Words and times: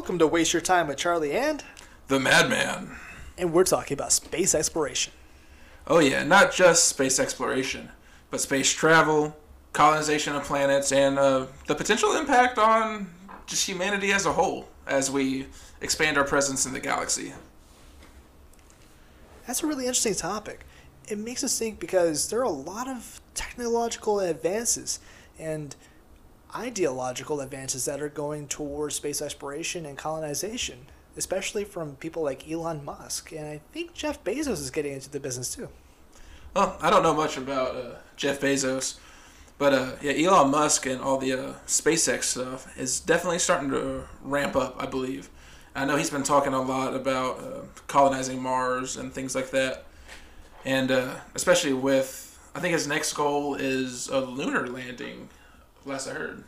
Welcome 0.00 0.18
to 0.20 0.26
Waste 0.26 0.54
Your 0.54 0.62
Time 0.62 0.88
with 0.88 0.96
Charlie 0.96 1.32
and. 1.32 1.62
The 2.08 2.18
Madman. 2.18 2.96
And 3.36 3.52
we're 3.52 3.64
talking 3.64 3.94
about 3.94 4.12
space 4.12 4.54
exploration. 4.54 5.12
Oh, 5.86 5.98
yeah, 5.98 6.24
not 6.24 6.54
just 6.54 6.88
space 6.88 7.18
exploration, 7.18 7.90
but 8.30 8.40
space 8.40 8.72
travel, 8.72 9.36
colonization 9.74 10.34
of 10.34 10.44
planets, 10.44 10.90
and 10.90 11.18
uh, 11.18 11.48
the 11.66 11.74
potential 11.74 12.16
impact 12.16 12.56
on 12.56 13.12
just 13.46 13.68
humanity 13.68 14.10
as 14.10 14.24
a 14.24 14.32
whole 14.32 14.70
as 14.86 15.10
we 15.10 15.48
expand 15.82 16.16
our 16.16 16.24
presence 16.24 16.64
in 16.64 16.72
the 16.72 16.80
galaxy. 16.80 17.34
That's 19.46 19.62
a 19.62 19.66
really 19.66 19.84
interesting 19.84 20.14
topic. 20.14 20.64
It 21.08 21.18
makes 21.18 21.44
us 21.44 21.58
think 21.58 21.78
because 21.78 22.30
there 22.30 22.40
are 22.40 22.44
a 22.44 22.48
lot 22.48 22.88
of 22.88 23.20
technological 23.34 24.20
advances 24.20 24.98
and 25.38 25.76
ideological 26.54 27.40
advances 27.40 27.84
that 27.84 28.00
are 28.00 28.08
going 28.08 28.48
towards 28.48 28.96
space 28.96 29.22
exploration 29.22 29.86
and 29.86 29.96
colonization, 29.96 30.86
especially 31.16 31.64
from 31.64 31.96
people 31.96 32.22
like 32.22 32.50
Elon 32.50 32.84
Musk. 32.84 33.32
And 33.32 33.46
I 33.46 33.60
think 33.72 33.94
Jeff 33.94 34.22
Bezos 34.24 34.60
is 34.60 34.70
getting 34.70 34.92
into 34.92 35.10
the 35.10 35.20
business 35.20 35.54
too. 35.54 35.68
Well, 36.54 36.76
I 36.80 36.90
don't 36.90 37.02
know 37.02 37.14
much 37.14 37.36
about 37.36 37.76
uh, 37.76 37.94
Jeff 38.16 38.40
Bezos, 38.40 38.98
but 39.58 39.72
uh, 39.72 39.92
yeah, 40.02 40.12
Elon 40.12 40.50
Musk 40.50 40.86
and 40.86 41.00
all 41.00 41.18
the 41.18 41.32
uh, 41.32 41.52
SpaceX 41.66 42.24
stuff 42.24 42.76
is 42.78 42.98
definitely 42.98 43.38
starting 43.38 43.70
to 43.70 44.04
ramp 44.22 44.56
up, 44.56 44.74
I 44.78 44.86
believe. 44.86 45.30
I 45.74 45.84
know 45.84 45.96
he's 45.96 46.10
been 46.10 46.24
talking 46.24 46.52
a 46.52 46.60
lot 46.60 46.94
about 46.94 47.38
uh, 47.38 47.60
colonizing 47.86 48.42
Mars 48.42 48.96
and 48.96 49.12
things 49.12 49.36
like 49.36 49.50
that, 49.50 49.84
and 50.64 50.90
uh, 50.90 51.14
especially 51.36 51.72
with 51.72 52.26
I 52.54 52.58
think 52.58 52.72
his 52.72 52.88
next 52.88 53.12
goal 53.12 53.54
is 53.54 54.08
a 54.08 54.20
lunar 54.20 54.66
landing 54.66 55.28
last 55.84 56.08
I 56.08 56.14
heard. 56.14 56.44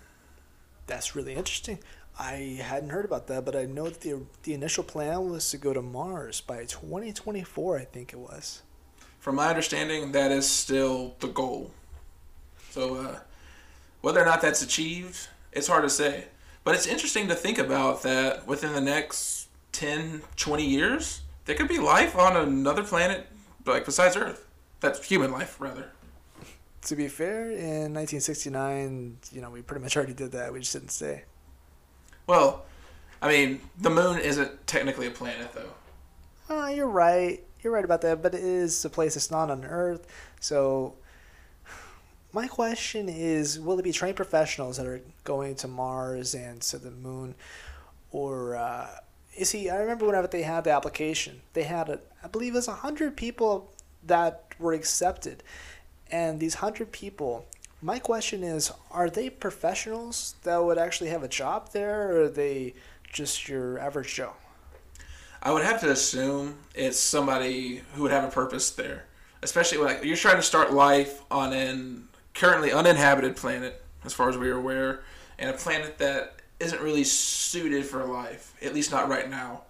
That's 0.86 1.14
really 1.14 1.34
interesting. 1.34 1.78
I 2.18 2.60
hadn't 2.62 2.90
heard 2.90 3.04
about 3.04 3.26
that, 3.28 3.44
but 3.44 3.56
I 3.56 3.64
know 3.64 3.84
that 3.84 4.00
the 4.00 4.20
the 4.42 4.54
initial 4.54 4.84
plan 4.84 5.30
was 5.30 5.50
to 5.50 5.56
go 5.56 5.72
to 5.72 5.80
Mars 5.80 6.40
by 6.40 6.64
2024, 6.64 7.78
I 7.78 7.84
think 7.84 8.12
it 8.12 8.18
was. 8.18 8.62
From 9.18 9.36
my 9.36 9.48
understanding, 9.48 10.12
that 10.12 10.30
is 10.30 10.48
still 10.48 11.14
the 11.20 11.28
goal. 11.28 11.70
So, 12.70 12.96
uh, 12.96 13.18
whether 14.00 14.20
or 14.20 14.24
not 14.24 14.40
that's 14.40 14.62
achieved, 14.62 15.28
it's 15.52 15.68
hard 15.68 15.84
to 15.84 15.90
say. 15.90 16.26
But 16.64 16.74
it's 16.74 16.86
interesting 16.86 17.28
to 17.28 17.34
think 17.34 17.58
about 17.58 18.02
that 18.02 18.46
within 18.46 18.72
the 18.72 18.80
next 18.80 19.48
10, 19.72 20.22
20 20.36 20.64
years, 20.64 21.22
there 21.44 21.54
could 21.54 21.68
be 21.68 21.78
life 21.78 22.16
on 22.16 22.36
another 22.36 22.82
planet, 22.82 23.26
like 23.64 23.84
besides 23.84 24.16
Earth. 24.16 24.46
That's 24.80 25.04
human 25.04 25.32
life, 25.32 25.60
rather 25.60 25.90
to 26.82 26.96
be 26.96 27.08
fair, 27.08 27.50
in 27.50 27.94
1969, 27.94 29.18
you 29.30 29.40
know, 29.40 29.50
we 29.50 29.62
pretty 29.62 29.82
much 29.82 29.96
already 29.96 30.14
did 30.14 30.32
that. 30.32 30.52
We 30.52 30.60
just 30.60 30.72
didn't 30.72 30.90
say. 30.90 31.24
Well, 32.26 32.64
I 33.20 33.28
mean, 33.28 33.60
the 33.78 33.90
moon 33.90 34.18
isn't 34.18 34.66
technically 34.66 35.06
a 35.06 35.10
planet, 35.10 35.52
though. 35.52 36.54
Uh, 36.54 36.68
you're 36.68 36.88
right. 36.88 37.42
You're 37.62 37.72
right 37.72 37.84
about 37.84 38.00
that, 38.00 38.22
but 38.22 38.34
it 38.34 38.42
is 38.42 38.84
a 38.84 38.90
place 38.90 39.14
that's 39.14 39.30
not 39.30 39.50
on 39.50 39.64
Earth. 39.64 40.06
So, 40.40 40.94
my 42.32 42.48
question 42.48 43.08
is 43.08 43.60
will 43.60 43.78
it 43.78 43.82
be 43.82 43.92
trained 43.92 44.16
professionals 44.16 44.76
that 44.78 44.86
are 44.86 45.02
going 45.22 45.54
to 45.56 45.68
Mars 45.68 46.34
and 46.34 46.60
to 46.62 46.78
the 46.78 46.90
moon? 46.90 47.36
Or, 48.10 48.56
uh, 48.56 48.88
you 49.36 49.44
see, 49.44 49.70
I 49.70 49.76
remember 49.76 50.04
whenever 50.04 50.26
they 50.26 50.42
had 50.42 50.64
the 50.64 50.70
application, 50.72 51.42
they 51.52 51.62
had, 51.62 51.88
a, 51.88 52.00
I 52.24 52.26
believe 52.26 52.54
it 52.54 52.56
was 52.56 52.68
100 52.68 53.16
people 53.16 53.72
that 54.04 54.46
were 54.58 54.72
accepted 54.72 55.42
and 56.12 56.38
these 56.38 56.56
100 56.56 56.92
people, 56.92 57.46
my 57.80 57.98
question 57.98 58.44
is 58.44 58.70
are 58.90 59.10
they 59.10 59.30
professionals 59.30 60.36
that 60.44 60.62
would 60.62 60.78
actually 60.78 61.10
have 61.10 61.24
a 61.24 61.28
job 61.28 61.72
there, 61.72 62.12
or 62.12 62.22
are 62.22 62.28
they 62.28 62.74
just 63.12 63.48
your 63.48 63.78
average 63.78 64.14
Joe? 64.14 64.34
I 65.42 65.50
would 65.50 65.64
have 65.64 65.80
to 65.80 65.90
assume 65.90 66.58
it's 66.74 66.98
somebody 66.98 67.82
who 67.94 68.02
would 68.02 68.12
have 68.12 68.22
a 68.22 68.30
purpose 68.30 68.70
there, 68.70 69.06
especially 69.42 69.78
when 69.78 69.88
like, 69.88 70.04
you're 70.04 70.16
trying 70.16 70.36
to 70.36 70.42
start 70.42 70.72
life 70.72 71.22
on 71.30 71.52
an 71.52 72.08
currently 72.34 72.70
uninhabited 72.70 73.34
planet, 73.34 73.82
as 74.04 74.12
far 74.12 74.28
as 74.28 74.38
we 74.38 74.48
are 74.50 74.56
aware, 74.56 75.02
and 75.38 75.50
a 75.50 75.54
planet 75.54 75.98
that 75.98 76.36
isn't 76.60 76.80
really 76.80 77.02
suited 77.02 77.84
for 77.84 78.04
life, 78.04 78.54
at 78.62 78.72
least 78.72 78.92
not 78.92 79.08
right 79.08 79.28
now. 79.28 79.62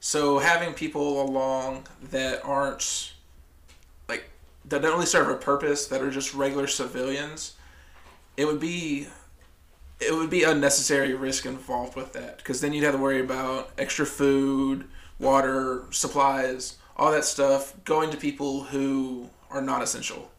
So 0.00 0.40
having 0.40 0.74
people 0.74 1.22
along 1.22 1.86
that 2.10 2.44
aren't 2.44 3.11
that 4.66 4.82
don't 4.82 4.92
really 4.92 5.06
serve 5.06 5.28
a 5.28 5.36
purpose 5.36 5.86
that 5.86 6.02
are 6.02 6.10
just 6.10 6.34
regular 6.34 6.66
civilians, 6.66 7.54
it 8.36 8.46
would 8.46 8.60
be 8.60 9.08
it 10.00 10.12
would 10.12 10.30
be 10.30 10.42
unnecessary 10.42 11.14
risk 11.14 11.46
involved 11.46 11.94
with 11.94 12.12
that 12.12 12.38
because 12.38 12.60
then 12.60 12.72
you'd 12.72 12.82
have 12.82 12.94
to 12.94 13.00
worry 13.00 13.20
about 13.20 13.70
extra 13.78 14.04
food, 14.04 14.84
water, 15.18 15.84
supplies, 15.90 16.76
all 16.96 17.12
that 17.12 17.24
stuff 17.24 17.74
going 17.84 18.10
to 18.10 18.16
people 18.16 18.64
who 18.64 19.28
are 19.50 19.62
not 19.62 19.82
essential. 19.82 20.30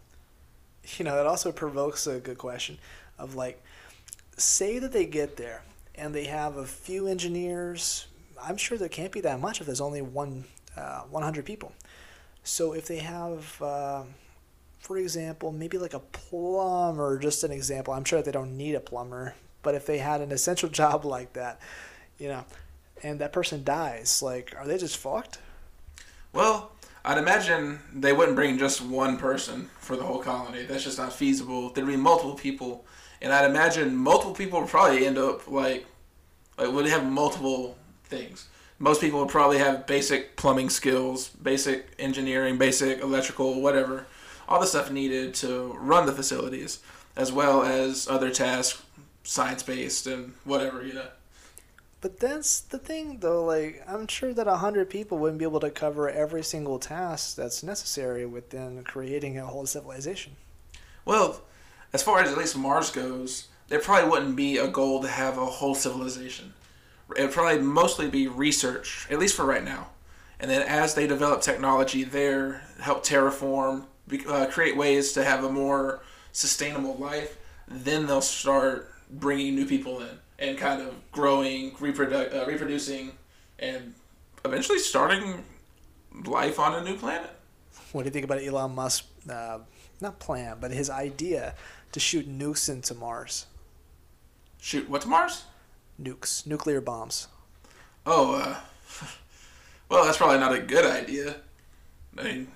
You 0.98 1.06
know, 1.06 1.16
that 1.16 1.26
also 1.26 1.52
provokes 1.52 2.08
a 2.08 2.20
good 2.20 2.38
question 2.38 2.78
of 3.18 3.36
like, 3.36 3.64
say 4.38 4.80
that 4.80 4.92
they 4.92 5.06
get 5.06 5.38
there 5.38 5.62
and 5.96 6.14
they 6.14 6.26
have 6.26 6.58
a 6.58 6.66
few 6.66 7.08
engineers. 7.08 8.08
I'm 8.42 8.58
sure 8.58 8.78
there 8.78 8.90
can't 8.90 9.12
be 9.12 9.22
that 9.22 9.40
much 9.40 9.62
if 9.62 9.66
there's 9.66 9.82
only 9.82 10.02
one 10.02 10.44
uh, 10.76 11.02
100 11.02 11.46
people. 11.46 11.72
So 12.44 12.74
if 12.74 12.88
they 12.88 12.98
have, 12.98 13.62
uh, 13.62 14.04
for 14.80 14.98
example, 14.98 15.52
maybe 15.52 15.78
like 15.78 15.94
a 15.94 16.00
plumber, 16.00 17.18
just 17.18 17.44
an 17.44 17.52
example, 17.52 17.94
I'm 17.94 18.04
sure 18.04 18.22
they 18.22 18.32
don't 18.32 18.58
need 18.58 18.76
a 18.76 18.82
plumber, 18.82 19.36
but 19.62 19.76
if 19.76 19.86
they 19.86 20.00
had 20.00 20.22
an 20.22 20.32
essential 20.32 20.70
job 20.82 21.06
like 21.06 21.34
that, 21.34 21.60
you 22.20 22.28
know, 22.28 22.44
and 23.02 23.20
that 23.20 23.34
person 23.34 23.64
dies, 23.64 24.22
like, 24.22 24.54
are 24.58 24.68
they 24.68 24.78
just 24.78 24.98
fucked? 24.98 25.40
Well, 26.34 26.72
I'd 27.06 27.18
imagine 27.18 27.80
they 27.94 28.14
wouldn't 28.14 28.36
bring 28.36 28.58
just 28.58 28.82
one 28.82 29.18
person 29.18 29.70
for 29.80 29.96
the 29.96 30.04
whole 30.04 30.20
colony. 30.20 30.64
That's 30.64 30.84
just 30.84 30.98
not 30.98 31.14
feasible. 31.14 31.70
There'd 31.70 31.88
be 31.88 31.98
multiple 31.98 32.36
people, 32.36 32.86
and 33.22 33.32
I'd 33.34 33.50
imagine 33.50 33.96
multiple 33.96 34.34
people 34.34 34.60
would 34.62 34.70
probably 34.70 35.06
end 35.06 35.18
up 35.18 35.50
like, 35.50 35.86
like 36.58 36.72
would 36.72 36.86
have 36.88 37.06
multiple 37.06 37.78
things 38.06 38.48
most 38.84 39.00
people 39.00 39.22
would 39.22 39.30
probably 39.30 39.60
have 39.60 39.88
basic 39.88 40.36
plumbing 40.36 40.70
skills, 40.70 41.30
basic 41.30 41.96
engineering, 41.98 42.58
basic 42.58 43.00
electrical, 43.00 43.62
whatever, 43.62 44.08
all 44.46 44.60
the 44.60 44.68
stuff 44.68 44.92
needed 44.92 45.34
to 45.34 45.74
run 45.80 46.06
the 46.06 46.12
facilities, 46.12 46.80
as 47.16 47.32
well 47.32 47.64
as 47.64 48.10
other 48.10 48.30
tasks, 48.30 48.84
science 49.24 49.64
based 49.64 50.06
and 50.06 50.34
whatever, 50.44 50.86
you 50.86 50.94
know. 50.94 51.08
But 52.02 52.20
that's 52.20 52.60
the 52.60 52.78
thing, 52.78 53.20
though. 53.20 53.46
Like, 53.46 53.82
I'm 53.88 54.06
sure 54.08 54.34
that 54.34 54.50
a 54.50 54.58
hundred 54.58 54.90
people 54.90 55.18
wouldn't 55.18 55.40
be 55.40 55.46
able 55.46 55.62
to 55.62 55.70
cover 55.70 56.10
every 56.10 56.44
single 56.44 56.78
task 56.78 57.38
that's 57.38 57.64
necessary 57.64 58.26
within 58.26 58.84
creating 58.84 59.40
a 59.40 59.46
whole 59.46 59.66
civilization. 59.66 60.36
Well, 61.06 61.40
as 61.94 62.04
far 62.04 62.20
as 62.20 62.30
at 62.30 62.38
least 62.38 62.58
Mars 62.58 62.92
goes, 62.92 63.48
there 63.70 63.80
probably 63.80 64.10
wouldn't 64.10 64.36
be 64.36 64.58
a 64.58 64.68
goal 64.68 65.02
to 65.04 65.08
have 65.08 65.38
a 65.38 65.46
whole 65.46 65.74
civilization 65.74 66.54
it 67.16 67.22
would 67.22 67.32
probably 67.32 67.62
mostly 67.62 68.10
be 68.10 68.28
research, 68.28 69.08
at 69.10 69.20
least 69.20 69.36
for 69.36 69.46
right 69.46 69.64
now. 69.64 69.90
And 70.40 70.50
then 70.50 70.62
as 70.64 70.96
they 70.96 71.08
develop 71.08 71.42
technology 71.42 72.04
there, 72.04 72.64
help 72.82 73.06
terraform, 73.06 73.86
uh, 74.28 74.48
create 74.48 74.76
ways 74.76 75.14
to 75.14 75.24
have 75.24 75.44
a 75.44 75.50
more 75.50 76.02
sustainable 76.32 76.96
life, 76.96 77.38
then 77.68 78.08
they'll 78.08 78.22
start 78.22 78.92
bringing 79.10 79.56
new 79.56 79.66
people 79.66 80.02
in 80.02 80.20
and 80.40 80.58
kind 80.58 80.82
of 80.82 80.96
growing, 81.12 81.72
reprodu- 81.74 82.34
uh, 82.36 82.46
reproducing, 82.46 83.14
and 83.60 83.94
eventually 84.44 84.80
starting 84.80 85.44
life 86.26 86.60
on 86.60 86.74
a 86.74 86.84
new 86.84 86.98
planet. 86.98 87.30
What 87.92 88.02
do 88.02 88.08
you 88.08 88.12
think 88.12 88.26
about 88.26 88.44
Elon 88.44 88.76
Musk? 88.76 89.06
Uh, 89.30 89.60
not 90.02 90.20
plan, 90.20 90.58
but 90.60 90.72
his 90.72 90.90
idea 90.90 91.56
to 91.94 92.00
shoot 92.00 92.28
nukes 92.28 92.68
into 92.70 92.94
Mars. 92.94 93.46
Shoot 94.60 94.90
what 94.90 95.02
to 95.04 95.08
Mars? 95.08 95.46
Nukes, 96.02 96.46
nuclear 96.46 96.82
bombs. 96.82 97.28
Oh, 98.06 98.36
uh, 98.36 98.56
well, 99.90 100.06
that's 100.06 100.18
probably 100.18 100.40
not 100.40 100.54
a 100.54 100.60
good 100.60 100.86
idea. 100.86 101.36
I 102.18 102.24
mean, 102.24 102.48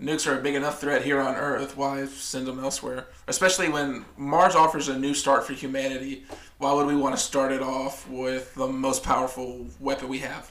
nukes 0.00 0.30
are 0.30 0.38
a 0.38 0.42
big 0.42 0.54
enough 0.54 0.80
threat 0.80 1.02
here 1.02 1.20
on 1.20 1.34
Earth. 1.34 1.76
Why 1.76 2.06
send 2.06 2.46
them 2.46 2.60
elsewhere? 2.60 3.06
Especially 3.26 3.68
when 3.68 4.04
Mars 4.16 4.54
offers 4.54 4.88
a 4.88 4.98
new 4.98 5.14
start 5.14 5.46
for 5.46 5.52
humanity. 5.52 6.24
Why 6.58 6.72
would 6.72 6.86
we 6.86 6.96
want 6.96 7.16
to 7.16 7.20
start 7.20 7.52
it 7.52 7.62
off 7.62 8.08
with 8.08 8.54
the 8.54 8.66
most 8.66 9.02
powerful 9.02 9.66
weapon 9.80 10.08
we 10.08 10.18
have? 10.18 10.50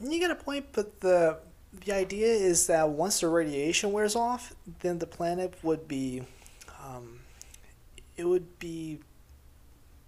You 0.00 0.20
got 0.20 0.30
a 0.30 0.36
point, 0.36 0.66
but 0.72 1.00
the 1.00 1.38
the 1.84 1.92
idea 1.92 2.28
is 2.28 2.68
that 2.68 2.88
once 2.88 3.20
the 3.20 3.28
radiation 3.28 3.92
wears 3.92 4.14
off, 4.14 4.54
then 4.80 4.98
the 4.98 5.06
planet 5.06 5.54
would 5.64 5.88
be, 5.88 6.22
um, 6.84 7.20
it 8.16 8.24
would 8.24 8.58
be 8.60 9.00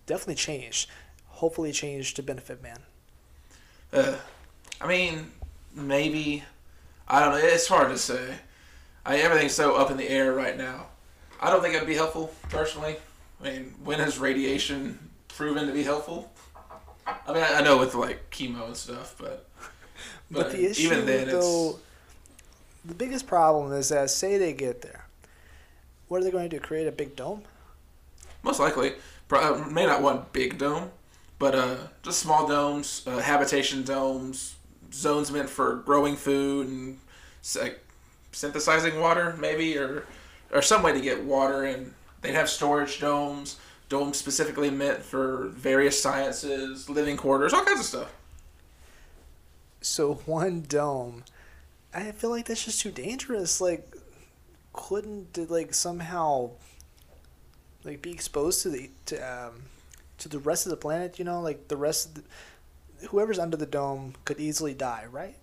definitely 0.07 0.37
changed 0.37 0.89
hopefully 1.37 1.73
change 1.73 2.15
to 2.15 2.23
benefit 2.23 2.63
man? 2.63 2.79
Uh, 3.93 4.17
I 4.81 4.87
mean, 4.87 5.31
maybe. 5.75 6.45
I 7.09 7.21
don't 7.21 7.31
know. 7.31 7.39
It's 7.39 7.69
hard 7.69 7.91
to 7.91 7.99
say. 7.99 8.37
I, 9.05 9.19
everything's 9.19 9.53
so 9.55 9.77
up 9.77 9.91
in 9.91 9.97
the 9.97 10.09
air 10.09 10.33
right 10.33 10.57
now. 10.57 10.87
I 11.41 11.51
don't 11.51 11.63
think 11.63 11.75
it'd 11.75 11.87
be 11.87 11.95
helpful 11.95 12.35
personally. 12.49 12.97
I 13.41 13.45
mean, 13.45 13.75
when 13.85 13.99
has 14.01 14.19
radiation 14.19 14.99
proven 15.29 15.67
to 15.67 15.73
be 15.73 15.83
helpful? 15.83 16.33
I 17.07 17.33
mean, 17.33 17.43
I, 17.43 17.59
I 17.59 17.61
know 17.63 17.79
with 17.79 17.95
like 17.95 18.31
chemo 18.31 18.67
and 18.67 18.77
stuff, 18.77 19.15
but 19.19 19.49
But, 20.31 20.53
the 20.53 20.71
issue, 20.71 20.87
even 20.87 21.07
then, 21.07 21.29
though, 21.29 21.71
it's 21.71 21.79
the 22.85 22.95
biggest 22.95 23.27
problem 23.27 23.73
is 23.73 23.91
that 23.91 24.11
say 24.11 24.39
they 24.39 24.53
get 24.53 24.83
there, 24.83 25.07
what 26.09 26.21
are 26.21 26.25
they 26.25 26.31
going 26.31 26.49
to 26.49 26.57
do? 26.57 26.61
Create 26.61 26.89
a 26.89 26.93
big 26.93 27.15
dome? 27.15 27.43
most 28.43 28.61
likely 28.61 28.95
pro- 29.29 29.55
uh, 29.55 29.67
may 29.69 29.85
not 29.85 30.01
want 30.01 30.33
big 30.33 30.57
dome, 30.57 30.91
but 31.39 31.55
uh, 31.55 31.77
just 32.03 32.21
small 32.21 32.47
domes, 32.47 33.03
uh, 33.07 33.19
habitation 33.19 33.83
domes, 33.83 34.57
zones 34.93 35.31
meant 35.31 35.49
for 35.49 35.77
growing 35.77 36.17
food 36.17 36.69
and 36.69 36.99
like 37.61 37.85
synthesizing 38.33 39.01
water, 39.01 39.35
maybe, 39.39 39.77
or 39.77 40.05
or 40.53 40.63
some 40.63 40.83
way 40.83 40.93
to 40.93 41.01
get 41.01 41.25
water. 41.25 41.65
And 41.65 41.93
they'd 42.23 42.35
have 42.35 42.49
storage 42.49 43.01
domes, 43.01 43.59
domes 43.89 44.17
specifically 44.17 44.71
meant 44.71 45.03
for 45.03 45.49
various 45.49 46.01
sciences, 46.01 46.89
living 46.89 47.17
quarters, 47.17 47.53
all 47.53 47.65
kinds 47.65 47.81
of 47.81 47.87
stuff. 47.87 48.13
So 49.81 50.15
one 50.27 50.63
dome, 50.63 51.25
I 51.95 52.11
feel 52.13 52.31
like 52.31 52.47
that's 52.47 52.65
just 52.65 52.81
too 52.81 52.91
dangerous. 52.91 53.61
Like, 53.61 53.95
couldn't 54.73 55.51
like 55.51 55.75
somehow, 55.75 56.51
like 57.85 58.03
be 58.03 58.11
exposed 58.11 58.63
to 58.63 58.71
the 58.71 58.91
to 59.07 59.17
um, 59.19 59.63
to 60.19 60.29
the 60.29 60.39
rest 60.39 60.67
of 60.67 60.71
the 60.71 60.77
planet? 60.77 61.19
You 61.19 61.25
know, 61.25 61.41
like 61.41 61.69
the 61.69 61.77
rest 61.77 62.09
of 62.09 62.15
the, 62.15 63.09
whoever's 63.09 63.39
under 63.39 63.57
the 63.57 63.67
dome 63.67 64.15
could 64.25 64.41
easily 64.41 64.75
die, 64.75 65.05
right? 65.11 65.37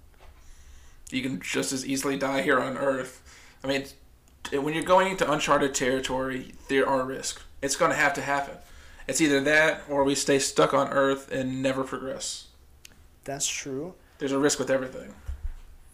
you 1.14 1.22
can 1.22 1.40
just 1.40 1.72
as 1.72 1.86
easily 1.86 2.18
die 2.18 2.42
here 2.42 2.60
on 2.60 2.78
Earth. 2.78 3.22
I 3.64 3.68
mean, 3.68 3.86
when 4.52 4.74
you're 4.74 4.84
going 4.84 5.12
into 5.12 5.32
uncharted 5.32 5.76
territory, 5.76 6.54
there 6.68 6.88
are 6.88 7.04
risks. 7.06 7.44
It's 7.62 7.76
going 7.76 7.92
to 7.92 7.98
have 7.98 8.14
to 8.16 8.22
happen. 8.22 8.58
It's 9.08 9.22
either 9.22 9.42
that 9.42 9.84
or 9.90 10.04
we 10.04 10.16
stay 10.16 10.40
stuck 10.40 10.74
on 10.74 10.90
Earth 10.90 11.32
and 11.32 11.62
never 11.62 11.84
progress. 11.84 12.48
That's 13.26 13.48
true. 13.48 13.94
There's 14.18 14.32
a 14.32 14.40
risk 14.40 14.60
with 14.60 14.70
everything. 14.70 15.14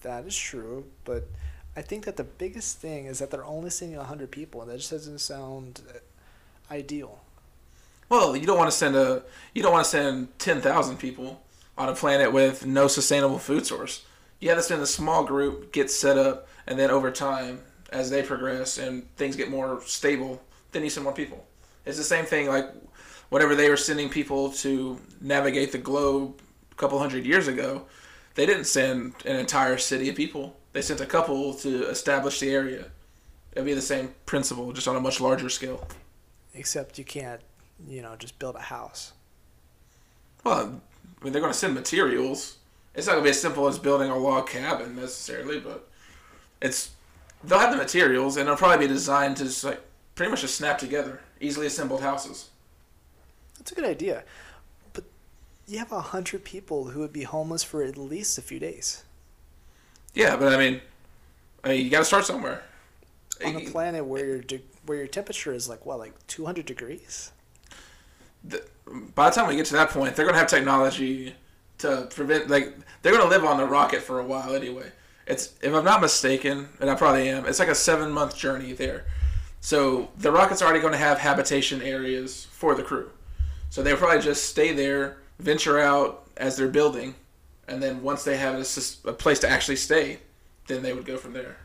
That 0.02 0.26
is 0.26 0.38
true, 0.38 0.86
but 1.04 1.28
I 1.76 1.82
think 1.82 2.06
that 2.06 2.16
the 2.16 2.24
biggest 2.24 2.78
thing 2.78 3.06
is 3.06 3.20
that 3.20 3.30
they're 3.32 3.46
only 3.46 3.70
sending 3.70 4.00
hundred 4.00 4.32
people, 4.32 4.62
and 4.62 4.72
that 4.72 4.78
just 4.78 4.92
doesn't 4.92 5.20
sound 5.20 5.82
uh, 5.90 6.74
ideal. 6.74 7.20
Well, 8.10 8.36
you 8.36 8.46
don't 8.48 8.58
want 8.58 8.72
to 8.72 8.76
send 8.76 8.96
a 8.96 9.24
you 9.54 9.62
don't 9.62 9.72
want 9.72 9.86
to 9.86 9.90
send 9.90 10.40
ten 10.40 10.62
thousand 10.62 10.98
people 10.98 11.44
on 11.78 11.90
a 11.90 11.96
planet 11.96 12.34
with 12.34 12.66
no 12.66 12.88
sustainable 12.88 13.40
food 13.40 13.66
source. 13.66 14.06
You 14.40 14.50
have 14.50 14.58
to 14.58 14.64
send 14.64 14.82
a 14.82 14.88
small 14.88 15.24
group, 15.24 15.72
get 15.72 15.92
set 15.92 16.18
up, 16.18 16.48
and 16.66 16.78
then 16.80 16.90
over 16.90 17.12
time, 17.12 17.60
as 17.92 18.10
they 18.10 18.24
progress 18.24 18.78
and 18.78 19.04
things 19.16 19.36
get 19.36 19.50
more 19.50 19.82
stable, 19.86 20.42
then 20.72 20.84
you 20.84 20.90
send 20.90 21.04
more 21.04 21.14
people. 21.14 21.46
It's 21.86 21.98
the 21.98 22.04
same 22.04 22.26
thing 22.26 22.48
like 22.48 22.70
whatever 23.30 23.56
they 23.56 23.70
were 23.70 23.78
sending 23.78 24.10
people 24.10 24.52
to 24.52 25.00
navigate 25.22 25.72
the 25.72 25.78
globe 25.78 26.42
a 26.72 26.76
couple 26.76 27.00
hundred 27.00 27.26
years 27.26 27.48
ago. 27.48 27.86
They 28.36 28.46
didn't 28.46 28.66
send 28.66 29.14
an 29.26 29.36
entire 29.36 29.78
city 29.78 30.10
of 30.10 30.16
people. 30.16 30.56
They 30.74 30.82
sent 30.82 31.02
a 31.02 31.06
couple 31.06 31.54
to 31.56 31.90
establish 31.90 32.40
the 32.40 32.52
area. 32.52 32.86
It'd 33.52 33.66
be 33.66 33.74
the 33.74 33.82
same 33.82 34.14
principle, 34.26 34.72
just 34.72 34.88
on 34.88 34.96
a 34.96 35.02
much 35.02 35.20
larger 35.20 35.50
scale. 35.50 35.88
Except 36.54 36.98
you 36.98 37.04
can't, 37.04 37.42
you 37.88 38.02
know, 38.02 38.16
just 38.16 38.40
build 38.40 38.56
a 38.56 38.60
house. 38.62 39.14
Well, 40.44 40.80
I 41.22 41.24
mean, 41.24 41.34
they're 41.34 41.42
going 41.42 41.54
to 41.54 41.58
send 41.58 41.74
materials. 41.74 42.58
It's 42.96 43.08
not 43.08 43.14
going 43.14 43.24
to 43.24 43.28
be 43.28 43.32
as 43.32 43.42
simple 43.42 43.68
as 43.68 43.80
building 43.80 44.10
a 44.10 44.18
log 44.18 44.48
cabin 44.50 44.96
necessarily, 44.96 45.60
but 45.60 45.88
it's 46.62 46.92
they'll 47.44 47.60
have 47.60 47.72
the 47.72 47.78
materials 47.78 48.38
and 48.38 48.48
it'll 48.48 48.58
probably 48.58 48.88
be 48.88 48.94
designed 48.94 49.38
to 49.38 49.46
just 49.46 49.64
like 49.64 49.82
pretty 50.16 50.32
much 50.32 50.42
just 50.42 50.56
snap 50.56 50.78
together, 50.80 51.22
easily 51.42 51.68
assembled 51.68 52.02
houses. 52.02 52.50
That's 53.58 53.72
a 53.72 53.76
good 53.76 53.86
idea, 53.86 54.24
but 54.94 55.06
you 55.68 55.80
have 55.80 55.92
a 55.92 56.02
hundred 56.02 56.44
people 56.46 56.90
who 56.92 57.02
would 57.02 57.14
be 57.14 57.24
homeless 57.24 57.64
for 57.64 57.84
at 57.84 57.98
least 57.98 58.38
a 58.38 58.44
few 58.44 58.60
days 58.60 59.04
Yeah, 60.14 60.36
but 60.38 60.54
I 60.54 60.58
mean, 60.58 60.82
I 61.64 61.70
mean 61.70 61.86
you 61.86 61.92
got 61.92 62.00
to 62.00 62.06
start 62.06 62.26
somewhere. 62.26 62.64
on 63.44 63.56
a 63.56 63.62
planet 63.62 64.06
where 64.06 64.26
your 64.26 64.42
de- 64.42 64.64
where 64.86 64.98
your 64.98 65.08
temperature 65.08 65.54
is 65.54 65.68
like 65.70 65.86
what, 65.86 66.00
like 66.00 66.14
two 66.28 66.46
hundred 66.46 66.66
degrees. 66.66 67.32
The- 68.44 68.64
By 69.16 69.30
the 69.30 69.36
time 69.36 69.48
we 69.48 69.56
get 69.56 69.66
to 69.68 69.74
that 69.74 69.90
point, 69.90 70.16
they're 70.16 70.26
going 70.26 70.34
to 70.36 70.40
have 70.40 70.48
technology 70.50 71.36
to 71.80 72.08
prevent 72.14 72.50
like 72.50 72.76
they're 73.02 73.14
going 73.14 73.24
to 73.24 73.30
live 73.30 73.46
on 73.46 73.58
the 73.58 73.66
rocket 73.66 74.02
for 74.02 74.20
a 74.20 74.24
while 74.26 74.54
anyway. 74.56 74.92
It's 75.28 75.54
if 75.62 75.74
I'm 75.74 75.86
not 75.86 76.02
mistaken, 76.02 76.70
and 76.80 76.90
I 76.90 76.96
probably 76.96 77.30
am. 77.30 77.46
It's 77.46 77.60
like 77.60 77.68
a 77.70 77.76
seven 77.76 78.12
month 78.12 78.36
journey 78.36 78.74
there. 78.74 79.06
So 79.62 80.10
the 80.18 80.32
rocket's 80.32 80.62
already 80.62 80.80
going 80.80 80.94
to 80.94 81.00
have 81.00 81.18
habitation 81.20 81.82
areas 81.82 82.48
for 82.52 82.76
the 82.76 82.84
crew. 82.84 83.12
So 83.70 83.84
they'll 83.84 83.98
probably 83.98 84.22
just 84.22 84.46
stay 84.46 84.74
there, 84.74 85.18
venture 85.38 85.80
out 85.80 86.28
as 86.38 86.56
they're 86.58 86.68
building, 86.70 87.14
and 87.68 87.84
then 87.84 88.02
once 88.02 88.24
they 88.24 88.38
have 88.38 88.56
a, 88.56 89.10
a 89.10 89.14
place 89.14 89.40
to 89.40 89.50
actually 89.50 89.76
stay, 89.76 90.20
then 90.68 90.82
they 90.82 90.94
would 90.94 91.06
go 91.06 91.18
from 91.18 91.34
there. 91.34 91.58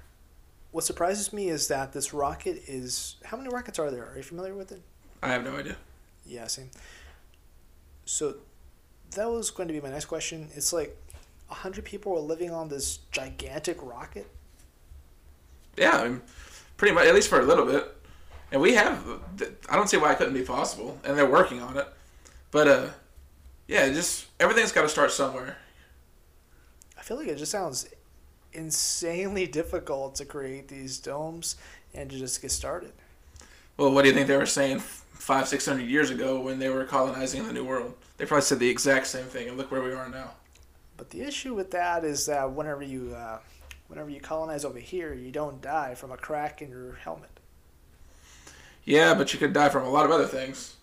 What 0.73 0.85
surprises 0.85 1.33
me 1.33 1.49
is 1.49 1.69
that 1.69 1.93
this 1.93 2.13
rocket 2.13 2.63
is 2.67 3.17
how 3.25 3.37
many 3.37 3.49
rockets 3.49 3.79
are 3.79 3.91
there? 3.91 4.11
Are 4.11 4.17
you 4.17 4.23
familiar 4.25 4.55
with 4.55 4.73
it? 4.73 4.83
I 5.23 5.29
have 5.29 5.45
no 5.45 5.57
idea. 5.57 5.77
Yeah, 6.27 6.47
same. 6.47 6.71
So 8.07 8.37
that 9.13 9.31
was 9.31 9.51
going 9.51 9.69
to 9.69 9.75
be 9.75 9.81
my 9.81 9.91
next 9.91 10.07
question. 10.07 10.49
It's 10.55 10.73
like 10.73 10.97
a 11.51 11.55
hundred 11.55 11.85
people 11.85 12.15
are 12.15 12.21
living 12.21 12.51
on 12.51 12.69
this 12.69 12.99
gigantic 13.11 13.79
rocket. 13.83 14.27
Yeah, 15.77 15.99
I 15.99 16.09
mean, 16.09 16.23
pretty 16.77 16.95
much 16.95 17.07
at 17.07 17.15
least 17.15 17.29
for 17.29 17.41
a 17.41 17.45
little 17.45 17.67
bit. 17.67 17.95
And 18.53 18.61
we 18.61 18.75
have, 18.75 19.05
I 19.69 19.77
don't 19.77 19.89
see 19.89 19.97
why 19.97 20.13
it 20.13 20.19
couldn't 20.19 20.35
be 20.35 20.43
possible, 20.43 20.99
and 21.05 21.19
they're 21.19 21.29
working 21.29 21.61
on 21.61 21.77
it. 21.77 21.89
But 22.51 22.69
uh, 22.69 22.87
yeah, 23.67 23.89
just 23.89 24.27
everything's 24.39 24.73
got 24.73 24.83
to 24.83 24.89
start 24.89 25.11
somewhere. 25.11 25.57
I 26.97 27.03
feel 27.03 27.17
like 27.17 27.29
it 27.29 27.37
just 27.37 27.53
sounds 27.53 27.89
insanely 28.53 29.47
difficult 29.61 30.15
to 30.17 30.25
create 30.25 30.69
these 30.69 30.99
domes 30.99 31.57
and 31.95 32.11
to 32.11 32.17
just 32.17 32.41
get 32.41 32.51
started. 32.51 32.93
Well, 33.77 33.93
what 33.93 34.03
do 34.03 34.09
you 34.09 34.15
think 34.15 34.29
they 34.29 34.37
were 34.37 34.47
saying 34.47 34.83
five, 35.15 35.49
six 35.49 35.65
hundred 35.67 35.89
years 35.89 36.11
ago 36.11 36.41
when 36.41 36.59
they 36.59 36.69
were 36.69 36.85
colonizing 36.85 37.47
the 37.47 37.53
New 37.53 37.65
World? 37.65 37.95
They 38.17 38.27
probably 38.27 38.43
said 38.43 38.59
the 38.59 38.69
exact 38.69 39.07
same 39.07 39.25
thing, 39.25 39.49
and 39.49 39.57
look 39.57 39.71
where 39.71 39.83
we 39.83 39.93
are 39.93 40.09
now. 40.09 40.33
But 40.97 41.11
the 41.11 41.23
issue 41.23 41.55
with 41.55 41.71
that 41.73 42.05
is 42.05 42.27
that 42.27 42.53
whenever 42.53 42.83
you 42.83 43.15
uh, 43.17 43.39
whenever 43.89 44.11
you 44.11 44.21
colonize 44.21 44.65
over 44.65 44.79
here, 44.79 45.15
you 45.15 45.31
don't 45.31 45.61
die 45.61 45.95
from 45.95 46.13
a 46.13 46.17
crack 46.17 46.63
in 46.63 46.71
your 46.71 46.95
helmet. 46.95 47.31
Yeah, 48.85 49.15
but 49.15 49.33
you 49.33 49.39
could 49.39 49.53
die 49.53 49.71
from 49.71 49.85
a 49.85 49.91
lot 49.91 50.05
of 50.05 50.11
other 50.11 50.27
things. 50.27 50.77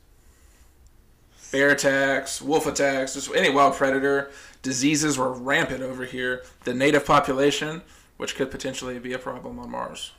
Bear 1.52 1.70
attacks, 1.70 2.42
wolf 2.42 2.66
attacks, 2.66 3.14
just 3.14 3.34
any 3.36 3.50
wild 3.50 3.76
predator. 3.76 4.32
Diseases 4.62 5.18
were 5.18 5.34
rampant 5.34 5.84
over 5.84 6.06
here. 6.06 6.44
The 6.64 6.74
native 6.74 7.06
population, 7.06 7.82
which 8.18 8.36
could 8.36 8.50
potentially 8.50 8.98
be 9.00 9.14
a 9.14 9.20
problem 9.20 9.60
on 9.60 9.70
Mars, 9.70 10.12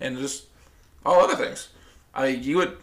and 0.00 0.18
just 0.18 0.46
all 1.04 1.20
other 1.20 1.36
things. 1.36 1.68
I 2.12 2.26
you 2.28 2.56
would 2.56 2.76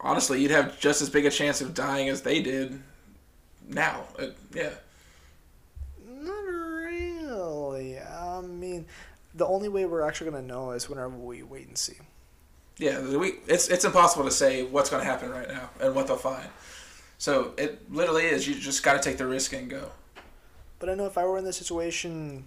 honestly, 0.00 0.40
you'd 0.40 0.50
have 0.50 0.78
just 0.80 1.02
as 1.02 1.10
big 1.10 1.26
a 1.26 1.30
chance 1.30 1.60
of 1.60 1.74
dying 1.74 2.08
as 2.08 2.22
they 2.22 2.40
did 2.42 2.80
now. 3.68 4.04
Uh, 4.18 4.26
yeah. 4.54 4.70
Not 6.08 6.40
really. 6.40 7.98
I 7.98 8.40
mean, 8.40 8.86
the 9.34 9.46
only 9.46 9.68
way 9.68 9.84
we're 9.84 10.02
actually 10.02 10.30
going 10.30 10.42
to 10.42 10.48
know 10.48 10.72
is 10.72 10.88
whenever 10.88 11.10
we 11.10 11.42
wait 11.42 11.68
and 11.68 11.78
see. 11.78 11.98
Yeah, 12.78 13.00
we, 13.16 13.34
it's 13.46 13.68
it's 13.68 13.84
impossible 13.84 14.24
to 14.24 14.30
say 14.30 14.62
what's 14.64 14.88
going 14.88 15.04
to 15.04 15.10
happen 15.10 15.28
right 15.30 15.48
now 15.48 15.68
and 15.80 15.94
what 15.94 16.06
they'll 16.06 16.16
find. 16.16 16.48
So 17.18 17.52
it 17.58 17.92
literally 17.92 18.24
is. 18.24 18.48
You 18.48 18.54
just 18.54 18.82
got 18.82 18.94
to 18.94 19.00
take 19.00 19.18
the 19.18 19.26
risk 19.26 19.52
and 19.52 19.68
go. 19.68 19.90
But 20.78 20.88
I 20.88 20.94
know 20.94 21.04
if 21.04 21.18
I 21.18 21.24
were 21.26 21.36
in 21.36 21.44
this 21.44 21.58
situation, 21.58 22.46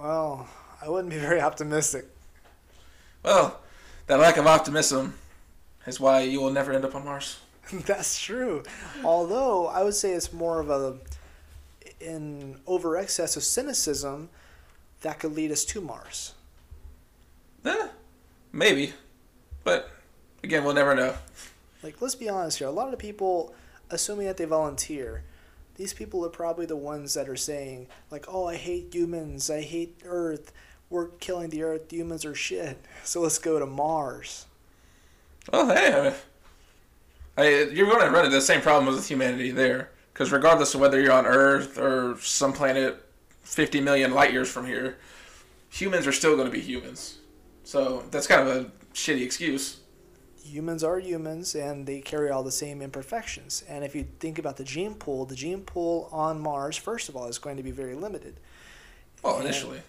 well, 0.00 0.48
I 0.84 0.88
wouldn't 0.88 1.10
be 1.10 1.18
very 1.20 1.40
optimistic. 1.40 2.06
Well, 3.22 3.60
that 4.08 4.18
lack 4.18 4.36
of 4.36 4.48
optimism 4.48 5.14
is 5.86 6.00
why 6.00 6.20
you 6.22 6.40
will 6.40 6.50
never 6.50 6.72
end 6.72 6.84
up 6.84 6.94
on 6.94 7.04
Mars. 7.04 7.38
That's 7.72 8.20
true. 8.20 8.62
Although 9.04 9.66
I 9.68 9.82
would 9.82 9.94
say 9.94 10.12
it's 10.12 10.32
more 10.32 10.60
of 10.60 10.70
a 10.70 10.96
an 12.04 12.56
over 12.66 12.96
excess 12.96 13.36
of 13.36 13.44
cynicism 13.44 14.28
that 15.02 15.20
could 15.20 15.34
lead 15.34 15.50
us 15.52 15.64
to 15.66 15.80
Mars. 15.80 16.34
Eh, 17.64 17.88
maybe, 18.52 18.92
but 19.62 19.90
again, 20.42 20.64
we'll 20.64 20.74
never 20.74 20.94
know. 20.94 21.14
Like, 21.82 22.00
let's 22.00 22.14
be 22.14 22.28
honest 22.28 22.58
here. 22.58 22.68
A 22.68 22.72
lot 22.72 22.92
of 22.92 22.98
people, 22.98 23.54
assuming 23.90 24.26
that 24.26 24.36
they 24.36 24.44
volunteer, 24.44 25.22
these 25.76 25.92
people 25.94 26.24
are 26.24 26.30
probably 26.30 26.66
the 26.66 26.76
ones 26.76 27.14
that 27.14 27.28
are 27.28 27.36
saying, 27.36 27.88
like, 28.10 28.26
oh, 28.28 28.46
I 28.46 28.56
hate 28.56 28.94
humans. 28.94 29.50
I 29.50 29.62
hate 29.62 30.00
Earth. 30.04 30.52
We're 30.90 31.08
killing 31.08 31.50
the 31.50 31.62
Earth. 31.62 31.90
Humans 31.90 32.24
are 32.24 32.34
shit. 32.34 32.78
So 33.04 33.20
let's 33.20 33.38
go 33.38 33.58
to 33.58 33.66
Mars. 33.66 34.46
Well, 35.50 35.66
hey, 35.74 36.14
I 37.36 37.48
you're 37.72 37.86
going 37.86 38.04
to 38.04 38.10
run 38.10 38.24
into 38.26 38.36
the 38.36 38.42
same 38.42 38.60
problem 38.60 38.92
with 38.94 39.08
humanity 39.08 39.50
there, 39.50 39.90
because 40.12 40.30
regardless 40.30 40.74
of 40.74 40.80
whether 40.80 41.00
you're 41.00 41.12
on 41.12 41.26
Earth 41.26 41.78
or 41.78 42.16
some 42.20 42.52
planet 42.52 43.02
50 43.42 43.80
million 43.80 44.12
light 44.12 44.32
years 44.32 44.50
from 44.50 44.66
here, 44.66 44.98
humans 45.70 46.06
are 46.06 46.12
still 46.12 46.36
going 46.36 46.46
to 46.46 46.52
be 46.52 46.60
humans. 46.60 47.18
So 47.64 48.04
that's 48.10 48.26
kind 48.26 48.46
of 48.46 48.56
a 48.56 48.70
shitty 48.94 49.22
excuse. 49.22 49.78
humans 50.44 50.82
are 50.84 50.98
humans 50.98 51.54
and 51.54 51.86
they 51.86 52.00
carry 52.00 52.30
all 52.30 52.42
the 52.42 52.52
same 52.52 52.82
imperfections. 52.82 53.64
And 53.68 53.84
if 53.84 53.94
you 53.94 54.06
think 54.20 54.38
about 54.38 54.56
the 54.56 54.64
gene 54.64 54.94
pool, 54.94 55.24
the 55.24 55.34
gene 55.36 55.62
pool 55.62 56.08
on 56.12 56.40
Mars, 56.40 56.76
first 56.76 57.08
of 57.08 57.16
all, 57.16 57.26
is 57.28 57.38
going 57.38 57.56
to 57.56 57.62
be 57.62 57.70
very 57.70 57.94
limited. 57.94 58.38
Well, 59.22 59.36
And 59.36 59.44
initially. 59.44 59.82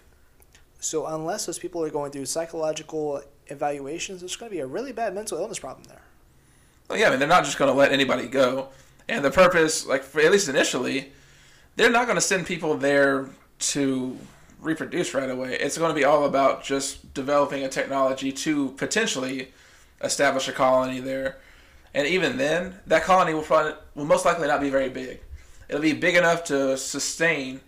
So 0.84 1.06
unless 1.06 1.46
those 1.46 1.58
people 1.58 1.82
are 1.82 1.88
going 1.88 2.12
through 2.12 2.26
psychological 2.26 3.22
evaluations, 3.46 4.20
there's 4.20 4.36
going 4.36 4.50
to 4.50 4.54
be 4.54 4.60
a 4.60 4.66
really 4.66 4.92
bad 4.92 5.14
mental 5.14 5.38
illness 5.38 5.58
problem 5.58 5.84
there. 5.84 6.02
Well, 6.88 6.98
yeah, 6.98 7.06
I 7.06 7.10
mean, 7.10 7.20
they're 7.20 7.28
not 7.28 7.44
just 7.44 7.56
going 7.56 7.72
to 7.72 7.76
let 7.76 7.90
anybody 7.90 8.28
go. 8.28 8.68
And 9.08 9.24
the 9.24 9.30
purpose, 9.30 9.86
like, 9.86 10.02
for, 10.02 10.20
at 10.20 10.30
least 10.30 10.48
initially, 10.48 11.10
they're 11.76 11.90
not 11.90 12.04
going 12.04 12.16
to 12.16 12.20
send 12.20 12.46
people 12.46 12.76
there 12.76 13.30
to 13.60 14.18
reproduce 14.60 15.14
right 15.14 15.30
away. 15.30 15.56
It's 15.58 15.78
going 15.78 15.88
to 15.90 15.94
be 15.94 16.04
all 16.04 16.26
about 16.26 16.62
just 16.62 17.14
developing 17.14 17.64
a 17.64 17.68
technology 17.68 18.30
to 18.32 18.70
potentially 18.72 19.52
establish 20.02 20.48
a 20.48 20.52
colony 20.52 21.00
there. 21.00 21.38
And 21.94 22.06
even 22.06 22.36
then, 22.36 22.74
that 22.86 23.04
colony 23.04 23.32
will 23.32 23.42
probably 23.42 23.72
will 23.94 24.04
most 24.04 24.26
likely 24.26 24.48
not 24.48 24.60
be 24.60 24.68
very 24.68 24.90
big. 24.90 25.20
It'll 25.66 25.80
be 25.80 25.94
big 25.94 26.14
enough 26.14 26.44
to 26.44 26.76
sustain, 26.76 27.62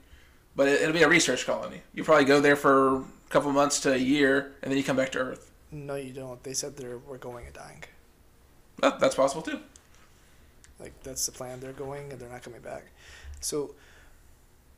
but 0.56 0.68
it, 0.68 0.80
it'll 0.80 0.94
be 0.94 1.02
a 1.02 1.08
research 1.08 1.46
colony. 1.46 1.82
You 1.94 2.02
probably 2.02 2.24
go 2.24 2.40
there 2.40 2.56
for 2.56 2.96
a 2.96 3.04
couple 3.28 3.52
months 3.52 3.80
to 3.80 3.92
a 3.92 3.98
year, 3.98 4.54
and 4.62 4.70
then 4.70 4.78
you 4.78 4.82
come 4.84 4.96
back 4.96 5.12
to 5.12 5.18
Earth. 5.18 5.52
No, 5.70 5.94
you 5.94 6.12
don't. 6.12 6.42
They 6.42 6.54
said 6.54 6.76
they 6.76 6.88
were 6.88 7.18
going 7.18 7.46
and 7.46 7.54
dying. 7.54 7.84
That, 8.80 8.98
that's 9.00 9.14
possible 9.14 9.42
too. 9.42 9.60
Like 10.78 10.92
that's 11.02 11.26
the 11.26 11.32
plan. 11.32 11.60
They're 11.60 11.72
going 11.72 12.10
and 12.12 12.20
they're 12.20 12.28
not 12.28 12.42
coming 12.42 12.60
back. 12.60 12.84
So 13.40 13.74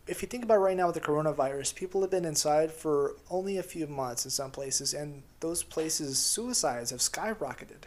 if 0.07 0.23
you 0.23 0.29
think 0.29 0.45
about 0.45 0.59
right 0.59 0.77
now 0.77 0.87
with 0.87 0.95
the 0.95 1.01
coronavirus, 1.01 1.75
people 1.75 2.01
have 2.01 2.11
been 2.11 2.25
inside 2.25 2.73
for 2.73 3.17
only 3.31 3.59
a 3.59 3.63
few 3.63 3.87
months 3.87 4.25
in 4.25 4.31
some 4.31 4.51
places, 4.51 4.95
and 4.95 5.23
those 5.41 5.63
places 5.63 6.19
suicides 6.19 6.91
have 6.91 7.01
skyrocketed. 7.01 7.85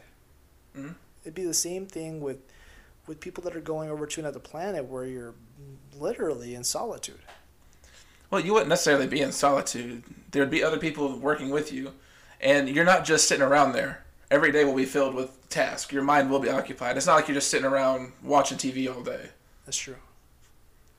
Mhm. 0.75 0.95
It'd 1.24 1.36
be 1.36 1.43
the 1.45 1.53
same 1.53 1.86
thing 1.86 2.21
with 2.21 2.39
with 3.07 3.19
people 3.19 3.43
that 3.43 3.55
are 3.55 3.62
going 3.62 3.89
over 3.89 4.05
to 4.05 4.19
another 4.21 4.39
planet 4.39 4.86
where 4.86 5.05
you're 5.05 5.33
literally 5.98 6.53
in 6.53 6.63
solitude. 6.63 7.21
Well, 8.31 8.41
you 8.41 8.53
wouldn't 8.53 8.69
necessarily 8.69 9.07
be 9.07 9.21
in 9.21 9.33
solitude. 9.33 10.03
There'd 10.31 10.50
be 10.50 10.63
other 10.63 10.77
people 10.77 11.17
working 11.17 11.50
with 11.50 11.73
you, 11.73 11.91
and 12.39 12.69
you're 12.69 12.85
not 12.85 13.03
just 13.03 13.27
sitting 13.27 13.45
around 13.45 13.73
there. 13.73 14.05
Every 14.31 14.53
day 14.53 14.63
will 14.63 14.73
be 14.73 14.85
filled 14.85 15.13
with 15.13 15.50
tasks. 15.50 15.91
Your 15.91 16.03
mind 16.03 16.29
will 16.31 16.39
be 16.39 16.50
occupied. 16.50 16.95
It's 16.95 17.05
not 17.05 17.15
like 17.15 17.27
you're 17.27 17.35
just 17.35 17.50
sitting 17.51 17.65
around 17.65 18.13
watching 18.23 18.57
TV 18.57 18.93
all 18.93 19.03
day. 19.03 19.29
That's 19.65 19.77
true. 19.77 19.97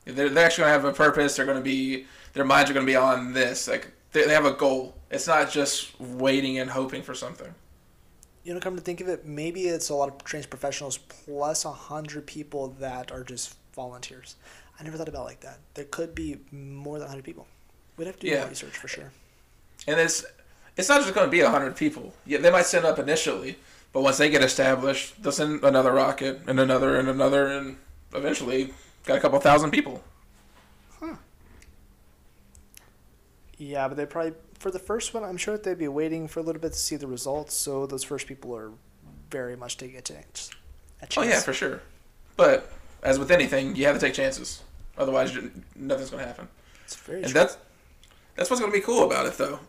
They're, 0.05 0.29
they're 0.29 0.45
actually 0.45 0.65
going 0.65 0.79
to 0.79 0.81
have 0.83 0.85
a 0.85 0.95
purpose. 0.95 1.35
They're 1.35 1.45
going 1.47 1.57
to 1.57 1.63
be, 1.63 2.05
their 2.33 2.45
minds 2.45 2.69
are 2.69 2.75
going 2.75 2.85
to 2.85 2.91
be 2.91 2.95
on 2.95 3.33
this. 3.33 3.67
Like, 3.67 3.91
they, 4.11 4.25
they 4.25 4.33
have 4.33 4.45
a 4.45 4.53
goal. 4.53 4.95
It's 5.09 5.25
not 5.25 5.49
just 5.49 5.99
waiting 5.99 6.59
and 6.59 6.69
hoping 6.69 7.01
for 7.01 7.15
something. 7.15 7.55
You 8.43 8.53
know, 8.53 8.59
come 8.59 8.75
to 8.75 8.81
think 8.81 9.01
of 9.01 9.07
it, 9.07 9.25
maybe 9.25 9.61
it's 9.61 9.89
a 9.89 9.95
lot 9.95 10.09
of 10.09 10.23
trained 10.23 10.49
professionals 10.49 10.97
plus 10.97 11.65
a 11.65 11.71
hundred 11.71 12.27
people 12.27 12.75
that 12.79 13.11
are 13.11 13.23
just 13.23 13.55
volunteers. 13.73 14.35
I 14.79 14.83
never 14.83 14.97
thought 14.97 15.07
about 15.07 15.21
it 15.21 15.25
like 15.25 15.39
that. 15.41 15.59
There 15.75 15.85
could 15.85 16.15
be 16.15 16.37
more 16.51 16.99
than 16.99 17.07
hundred 17.07 17.23
people. 17.25 17.47
We'd 17.97 18.07
have 18.07 18.19
to 18.19 18.27
do 18.27 18.31
Yeah. 18.31 18.41
more 18.41 18.49
research 18.49 18.75
for 18.77 18.87
sure. 18.87 19.11
And 19.87 19.99
it's 19.99 20.25
it's 20.75 20.89
not 20.89 21.01
just 21.01 21.13
going 21.13 21.27
to 21.27 21.31
be 21.31 21.41
100 21.43 21.75
people. 21.75 22.13
Yeah, 22.25 22.39
they 22.39 22.49
might 22.51 22.65
send 22.65 22.85
up 22.85 22.97
initially, 22.97 23.57
but 23.91 24.01
once 24.01 24.17
they 24.17 24.29
get 24.29 24.41
established, 24.43 25.21
they'll 25.21 25.31
send 25.31 25.63
another 25.63 25.91
rocket 25.91 26.41
and 26.47 26.59
another 26.59 26.97
and 26.97 27.07
another, 27.07 27.47
and 27.47 27.77
eventually 28.13 28.73
got 29.05 29.17
a 29.17 29.21
couple 29.21 29.39
thousand 29.39 29.69
people. 29.71 30.03
Huh. 30.99 31.15
Yeah, 33.57 33.87
but 33.87 33.97
they 33.97 34.05
probably 34.05 34.33
for 34.57 34.71
the 34.71 34.79
first 34.79 35.13
one, 35.13 35.23
I'm 35.23 35.37
sure 35.37 35.55
that 35.55 35.63
they'd 35.63 35.77
be 35.77 35.87
waiting 35.87 36.27
for 36.27 36.39
a 36.39 36.43
little 36.43 36.61
bit 36.61 36.73
to 36.73 36.79
see 36.79 36.95
the 36.95 37.07
results. 37.07 37.53
So 37.55 37.85
those 37.85 38.03
first 38.03 38.27
people 38.27 38.55
are 38.55 38.71
very 39.29 39.55
much 39.55 39.77
taking 39.77 39.97
oh, 39.97 39.99
a 39.99 40.01
chance. 40.01 40.51
A 41.01 41.07
Oh 41.17 41.23
chance. 41.23 41.27
yeah, 41.27 41.41
for 41.41 41.53
sure. 41.53 41.81
But 42.37 42.71
as 43.03 43.19
with 43.19 43.31
anything, 43.31 43.75
you 43.75 43.85
have 43.85 43.95
to 43.95 44.01
take 44.01 44.13
chances. 44.13 44.61
Otherwise, 44.97 45.33
nothing's 45.75 46.09
going 46.09 46.21
to 46.21 46.27
happen. 46.27 46.47
It's 46.85 46.95
very 46.95 47.23
And 47.23 47.31
true. 47.31 47.39
that's 47.41 47.57
that's 48.35 48.49
what's 48.49 48.59
going 48.59 48.71
to 48.71 48.77
be 48.77 48.83
cool 48.83 49.05
about 49.05 49.25
it, 49.27 49.37
though. 49.37 49.59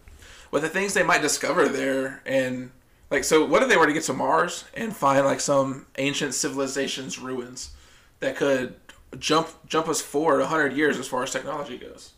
With 0.50 0.62
the 0.62 0.69
things 0.69 0.95
they 0.95 1.03
might 1.03 1.21
discover 1.23 1.69
there, 1.69 2.23
and 2.25 2.71
like, 3.11 3.25
so 3.25 3.45
what 3.45 3.62
if 3.62 3.69
they 3.69 3.76
were 3.76 3.87
to 3.87 3.93
get 3.93 4.05
to 4.05 4.12
Mars 4.12 4.64
and 4.75 4.95
find 4.95 5.25
like 5.26 5.41
some 5.41 5.87
ancient 5.99 6.35
civilization's 6.35 7.19
ruins 7.19 7.73
that 8.21 8.37
could 8.37 8.76
jump 9.19 9.49
jump 9.67 9.88
us 9.88 10.00
forward 10.00 10.45
hundred 10.45 10.73
years 10.75 10.99
as 10.99 11.07
far 11.09 11.23
as 11.23 11.31
technology 11.31 11.76
goes? 11.79 12.12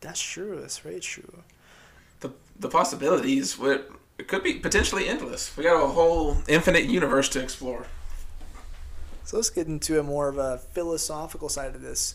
That's 0.00 0.20
true. 0.20 0.58
That's 0.60 0.78
very 0.78 1.00
true. 1.00 1.42
The 2.20 2.32
the 2.58 2.68
possibilities 2.68 3.58
would 3.58 3.84
it 4.18 4.26
could 4.28 4.42
be 4.42 4.54
potentially 4.54 5.08
endless. 5.08 5.56
We 5.56 5.62
got 5.64 5.82
a 5.82 5.86
whole 5.88 6.38
infinite 6.48 6.84
universe 6.84 7.28
to 7.30 7.40
explore. 7.42 7.86
So 9.28 9.36
let's 9.36 9.50
get 9.50 9.66
into 9.66 10.00
a 10.00 10.02
more 10.02 10.28
of 10.28 10.38
a 10.38 10.56
philosophical 10.56 11.50
side 11.50 11.74
of 11.74 11.82
this. 11.82 12.14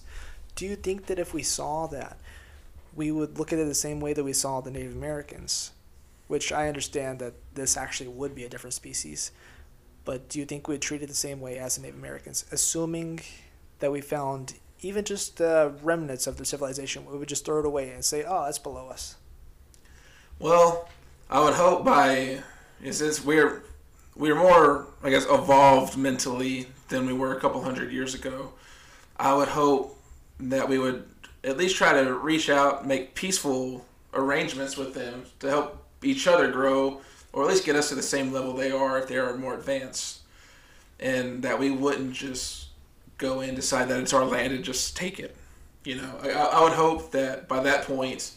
Do 0.56 0.66
you 0.66 0.76
think 0.76 1.06
that 1.06 1.20
if 1.20 1.32
we 1.32 1.44
saw 1.44 1.86
that, 1.86 2.18
we 2.96 3.12
would 3.12 3.38
look 3.38 3.54
at 3.54 3.60
it 3.60 3.66
the 3.66 3.76
same 3.76 4.00
way 4.00 4.14
that 4.14 4.24
we 4.24 4.34
saw 4.34 4.62
the 4.62 4.72
Native 4.72 4.96
Americans? 4.96 5.74
Which 6.28 6.52
I 6.52 6.68
understand 6.68 7.20
that 7.20 7.36
this 7.54 7.78
actually 7.78 8.08
would 8.08 8.34
be 8.34 8.46
a 8.46 8.50
different 8.50 8.74
species. 8.74 9.30
But 10.06 10.28
do 10.28 10.40
you 10.40 10.46
think 10.46 10.68
we'd 10.68 10.82
treat 10.82 11.04
it 11.04 11.08
the 11.08 11.14
same 11.14 11.40
way 11.40 11.60
as 11.60 11.76
the 11.76 11.84
Native 11.84 12.00
Americans? 12.00 12.46
Assuming 12.52 13.20
that 13.78 13.92
we 13.92 14.02
found 14.02 14.56
even 14.82 15.06
just 15.06 15.40
remnants 15.40 16.26
of 16.26 16.38
the 16.38 16.46
civilization, 16.46 17.06
we 17.06 17.16
would 17.16 17.30
just 17.30 17.46
throw 17.46 17.60
it 17.60 17.66
away 17.68 17.92
and 17.92 18.04
say, 18.04 18.24
oh, 18.28 18.46
that's 18.46 18.58
below 18.58 18.88
us. 18.88 19.18
Well, 20.40 20.90
I 21.30 21.44
would 21.44 21.54
hope 21.54 21.86
by 21.86 22.42
since 22.90 23.24
we're 23.24 23.66
we're 24.16 24.36
more, 24.36 24.88
I 25.04 25.10
guess, 25.12 25.26
evolved 25.26 25.96
mentally 25.96 26.68
than 26.94 27.08
we 27.08 27.14
were 27.14 27.36
a 27.36 27.40
couple 27.40 27.62
hundred 27.62 27.92
years 27.92 28.14
ago. 28.14 28.54
I 29.18 29.34
would 29.34 29.50
hope 29.50 30.00
that 30.40 30.70
we 30.70 30.78
would 30.78 31.06
at 31.44 31.58
least 31.58 31.76
try 31.76 31.92
to 32.02 32.14
reach 32.14 32.50
out, 32.50 32.88
make 32.88 33.16
peaceful 33.16 33.84
arrangements 34.14 34.78
with 34.78 34.94
them 34.94 35.24
to 35.40 35.50
help 35.50 35.86
each 36.04 36.28
other 36.28 36.52
grow, 36.52 37.02
or 37.34 37.44
at 37.44 37.50
least 37.50 37.66
get 37.66 37.76
us 37.76 37.90
to 37.90 37.96
the 37.96 38.04
same 38.04 38.32
level 38.32 38.54
they 38.54 38.72
are 38.72 39.00
if 39.00 39.08
they 39.08 39.18
are 39.18 39.36
more 39.36 39.56
advanced, 39.56 40.22
and 41.00 41.42
that 41.44 41.60
we 41.60 41.72
wouldn't 41.72 42.14
just 42.14 42.68
go 43.18 43.42
in 43.42 43.56
decide 43.56 43.88
that 43.90 44.00
it's 44.00 44.14
our 44.14 44.26
land 44.26 44.54
and 44.54 44.64
just 44.64 44.96
take 44.96 45.20
it. 45.20 45.36
You 45.84 45.96
know, 45.96 46.20
I, 46.22 46.30
I 46.30 46.64
would 46.64 46.74
hope 46.74 47.12
that 47.12 47.48
by 47.48 47.62
that 47.64 47.86
point, 47.86 48.32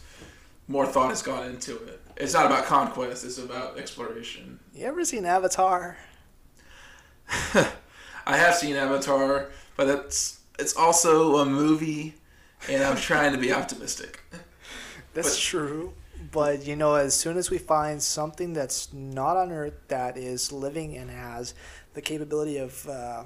more 0.67 0.87
thought 0.87 1.11
has 1.11 1.23
gone 1.23 1.47
into 1.47 1.77
it. 1.77 2.01
It's 2.17 2.33
not 2.33 2.47
about 2.47 2.65
conquest; 2.65 3.25
it's 3.25 3.39
about 3.39 3.79
exploration. 3.79 4.59
You 4.75 4.87
ever 4.87 5.05
seen 5.05 5.27
Avatar? 5.27 5.99
I 8.27 8.37
have 8.37 8.55
seen 8.55 8.77
Avatar, 8.77 9.49
but 9.77 9.89
it's 9.89 10.41
it's 10.59 10.75
also 10.77 11.37
a 11.39 11.45
movie, 11.45 12.15
and 12.69 12.83
I'm 12.83 12.97
trying 12.97 13.33
to 13.33 13.39
be 13.39 13.53
optimistic. 13.53 14.21
That's 15.15 15.35
But- 15.35 15.39
true. 15.39 15.93
But 16.33 16.67
you 16.67 16.77
know, 16.77 16.95
as 16.95 17.15
soon 17.15 17.37
as 17.37 17.51
we 17.51 17.59
find 17.59 18.03
something 18.03 18.53
that's 18.53 18.93
not 18.93 19.37
on 19.37 19.53
Earth 19.53 19.75
that 19.89 20.17
is 20.17 20.51
living 20.51 20.97
and 20.97 21.11
has 21.11 21.55
the 21.95 22.03
capability 22.03 22.57
of, 22.57 22.87
uh, 22.89 23.25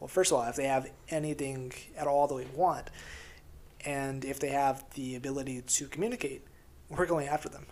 well, 0.00 0.08
first 0.08 0.32
of 0.32 0.38
all, 0.38 0.48
if 0.48 0.56
they 0.56 0.66
have 0.66 0.90
anything 1.10 1.72
at 1.96 2.06
all 2.06 2.26
that 2.28 2.34
we 2.34 2.46
want, 2.54 2.88
and 3.84 4.24
if 4.24 4.38
they 4.40 4.48
have 4.48 4.84
the 4.94 5.16
ability 5.16 5.60
to 5.62 5.86
communicate, 5.88 6.42
we're 6.88 7.04
going 7.06 7.28
after 7.28 7.48
them. 7.48 7.66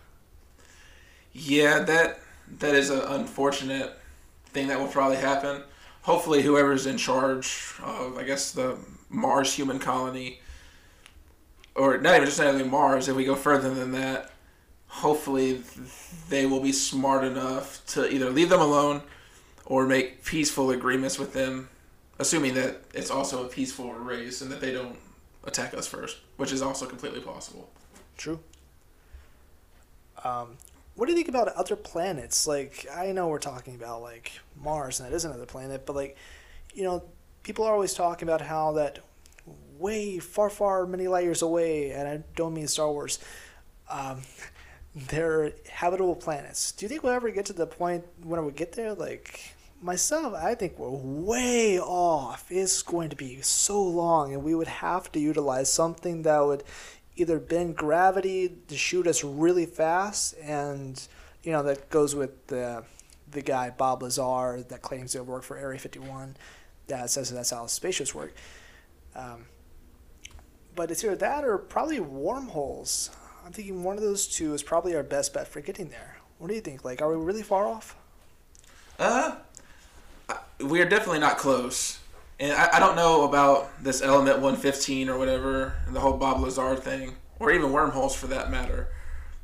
Yeah, 1.31 1.79
that 1.79 2.19
that 2.59 2.75
is 2.75 2.89
an 2.89 2.99
unfortunate 2.99 3.97
thing 4.47 4.67
that 4.67 4.79
will 4.79 4.87
probably 4.87 5.17
happen. 5.17 5.63
Hopefully, 6.03 6.41
whoever's 6.41 6.85
in 6.85 6.97
charge 6.97 7.73
of, 7.81 8.17
I 8.17 8.23
guess, 8.23 8.51
the 8.51 8.77
Mars 9.09 9.53
human 9.53 9.79
colony, 9.79 10.39
or 11.75 11.97
not 11.97 12.15
even 12.15 12.25
just 12.25 12.39
necessarily 12.39 12.69
Mars, 12.69 13.07
if 13.07 13.15
we 13.15 13.25
go 13.25 13.35
further 13.35 13.73
than 13.73 13.93
that, 13.93 14.31
hopefully 14.87 15.61
they 16.29 16.45
will 16.45 16.59
be 16.59 16.71
smart 16.71 17.23
enough 17.23 17.85
to 17.87 18.13
either 18.13 18.29
leave 18.29 18.49
them 18.49 18.59
alone 18.59 19.01
or 19.65 19.87
make 19.87 20.23
peaceful 20.25 20.71
agreements 20.71 21.17
with 21.17 21.33
them, 21.33 21.69
assuming 22.19 22.53
that 22.53 22.81
it's 22.93 23.09
also 23.09 23.45
a 23.45 23.47
peaceful 23.47 23.91
race 23.93 24.41
and 24.41 24.51
that 24.51 24.61
they 24.61 24.73
don't 24.73 24.97
attack 25.45 25.73
us 25.73 25.87
first, 25.87 26.17
which 26.37 26.51
is 26.51 26.61
also 26.61 26.85
completely 26.85 27.21
possible. 27.21 27.69
True. 28.17 28.39
Um, 30.23 30.57
what 30.95 31.07
do 31.07 31.11
you 31.11 31.17
think 31.17 31.29
about 31.29 31.47
other 31.49 31.75
planets? 31.75 32.45
Like, 32.45 32.85
I 32.93 33.11
know 33.11 33.27
we're 33.27 33.39
talking 33.39 33.75
about 33.75 34.01
like 34.01 34.31
Mars, 34.61 34.99
and 34.99 35.09
that 35.09 35.15
is 35.15 35.25
another 35.25 35.45
planet, 35.45 35.85
but 35.85 35.95
like, 35.95 36.17
you 36.73 36.83
know, 36.83 37.03
people 37.43 37.65
are 37.65 37.73
always 37.73 37.93
talking 37.93 38.27
about 38.27 38.41
how 38.41 38.73
that 38.73 38.99
way 39.77 40.19
far, 40.19 40.49
far, 40.49 40.85
many 40.85 41.07
light 41.07 41.23
years 41.23 41.41
away, 41.41 41.91
and 41.91 42.07
I 42.07 42.23
don't 42.35 42.53
mean 42.53 42.67
Star 42.67 42.91
Wars. 42.91 43.19
Um, 43.89 44.21
they're 44.95 45.53
habitable 45.69 46.15
planets. 46.15 46.71
Do 46.71 46.85
you 46.85 46.89
think 46.89 47.01
we'll 47.01 47.13
ever 47.13 47.31
get 47.31 47.47
to 47.47 47.53
the 47.53 47.65
point 47.65 48.05
when 48.21 48.45
we 48.45 48.51
get 48.51 48.73
there? 48.73 48.93
Like 48.93 49.55
myself, 49.81 50.33
I 50.35 50.53
think 50.53 50.77
we're 50.77 50.89
way 50.89 51.79
off. 51.79 52.45
It's 52.49 52.83
going 52.83 53.09
to 53.09 53.15
be 53.15 53.41
so 53.41 53.81
long, 53.81 54.33
and 54.33 54.43
we 54.43 54.53
would 54.53 54.67
have 54.67 55.11
to 55.13 55.19
utilize 55.19 55.71
something 55.71 56.21
that 56.21 56.39
would 56.45 56.63
either 57.15 57.39
bend 57.39 57.75
gravity 57.75 58.53
to 58.67 58.77
shoot 58.77 59.07
us 59.07 59.23
really 59.23 59.65
fast, 59.65 60.35
and 60.41 61.07
you 61.43 61.51
know 61.51 61.63
that 61.63 61.89
goes 61.89 62.15
with 62.15 62.47
the 62.47 62.83
the 63.31 63.41
guy 63.41 63.69
Bob 63.69 64.03
Lazar 64.03 64.63
that 64.69 64.81
claims 64.81 65.13
have 65.13 65.27
worked 65.27 65.45
for 65.45 65.57
Area 65.57 65.79
51 65.79 66.35
that 66.87 67.09
says 67.09 67.29
that's 67.29 67.51
how 67.51 67.65
spaceships 67.65 68.13
work. 68.13 68.33
Um, 69.15 69.45
but 70.75 70.91
it's 70.91 71.03
either 71.03 71.15
that 71.15 71.43
or 71.43 71.57
probably 71.57 71.99
wormholes. 71.99 73.09
I'm 73.45 73.51
thinking 73.51 73.83
one 73.83 73.97
of 73.97 74.03
those 74.03 74.27
two 74.27 74.53
is 74.53 74.63
probably 74.63 74.95
our 74.95 75.03
best 75.03 75.33
bet 75.33 75.47
for 75.47 75.61
getting 75.61 75.89
there. 75.89 76.17
What 76.39 76.47
do 76.47 76.55
you 76.55 76.61
think? 76.61 76.83
Like, 76.83 77.01
are 77.01 77.09
we 77.09 77.23
really 77.23 77.43
far 77.43 77.67
off? 77.67 77.95
Uh, 78.97 79.35
we 80.59 80.81
are 80.81 80.85
definitely 80.87 81.19
not 81.19 81.37
close. 81.37 81.99
And 82.39 82.51
I, 82.51 82.69
I 82.73 82.79
don't 82.79 82.95
know 82.95 83.25
about 83.25 83.83
this 83.83 84.01
element 84.01 84.37
115 84.37 85.09
or 85.09 85.17
whatever, 85.17 85.73
and 85.85 85.95
the 85.95 85.99
whole 85.99 86.13
Bob 86.13 86.41
Lazar 86.41 86.75
thing, 86.75 87.15
or 87.39 87.51
even 87.51 87.71
wormholes 87.71 88.15
for 88.15 88.27
that 88.27 88.51
matter. 88.51 88.89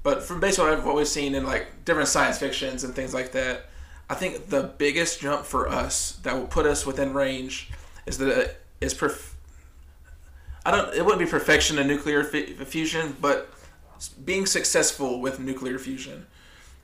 But 0.03 0.23
from 0.23 0.39
based 0.39 0.59
on 0.59 0.83
what 0.85 0.95
we've 0.95 1.07
seen 1.07 1.35
in 1.35 1.45
like 1.45 1.85
different 1.85 2.09
science 2.09 2.39
fictions 2.39 2.83
and 2.83 2.95
things 2.95 3.13
like 3.13 3.33
that, 3.33 3.69
I 4.09 4.15
think 4.15 4.49
the 4.49 4.63
biggest 4.63 5.19
jump 5.19 5.45
for 5.45 5.69
us 5.69 6.13
that 6.23 6.35
will 6.35 6.47
put 6.47 6.65
us 6.65 6.85
within 6.85 7.13
range 7.13 7.69
is 8.05 8.17
that 8.17 8.57
is 8.81 8.93
perf- 8.93 9.33
I 10.65 10.71
don't. 10.71 10.93
It 10.95 11.03
wouldn't 11.03 11.19
be 11.19 11.29
perfection 11.29 11.77
in 11.77 11.87
nuclear 11.87 12.21
f- 12.21 12.67
fusion, 12.67 13.15
but 13.21 13.53
being 14.23 14.45
successful 14.45 15.19
with 15.21 15.39
nuclear 15.39 15.77
fusion, 15.77 16.25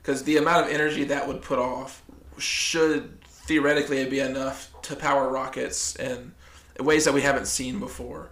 because 0.01 0.23
the 0.23 0.37
amount 0.37 0.67
of 0.67 0.73
energy 0.73 1.03
that 1.05 1.27
would 1.27 1.41
put 1.41 1.57
off 1.57 2.03
should 2.37 3.21
theoretically 3.23 4.07
be 4.09 4.19
enough 4.19 4.71
to 4.85 4.95
power 4.95 5.29
rockets 5.29 5.95
in 5.95 6.33
ways 6.79 7.05
that 7.05 7.13
we 7.13 7.21
haven't 7.21 7.47
seen 7.47 7.79
before. 7.79 8.29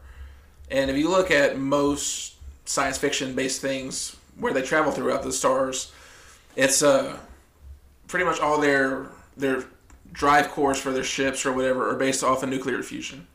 And 0.69 0.89
if 0.89 0.97
you 0.97 1.09
look 1.09 1.31
at 1.31 1.57
most 1.57 2.35
science 2.65 2.97
fiction 2.97 3.35
based 3.35 3.61
things 3.61 4.15
where 4.39 4.53
they 4.53 4.61
travel 4.61 4.91
throughout 4.91 5.23
the 5.23 5.31
stars, 5.31 5.91
it's 6.55 6.81
uh, 6.81 7.17
pretty 8.07 8.25
much 8.25 8.39
all 8.39 8.59
their 8.59 9.07
their 9.35 9.65
drive 10.11 10.49
cores 10.49 10.79
for 10.79 10.91
their 10.91 11.03
ships 11.03 11.45
or 11.45 11.51
whatever 11.51 11.89
are 11.89 11.95
based 11.95 12.23
off 12.23 12.43
of 12.43 12.49
nuclear 12.49 12.83
fusion. 12.83 13.27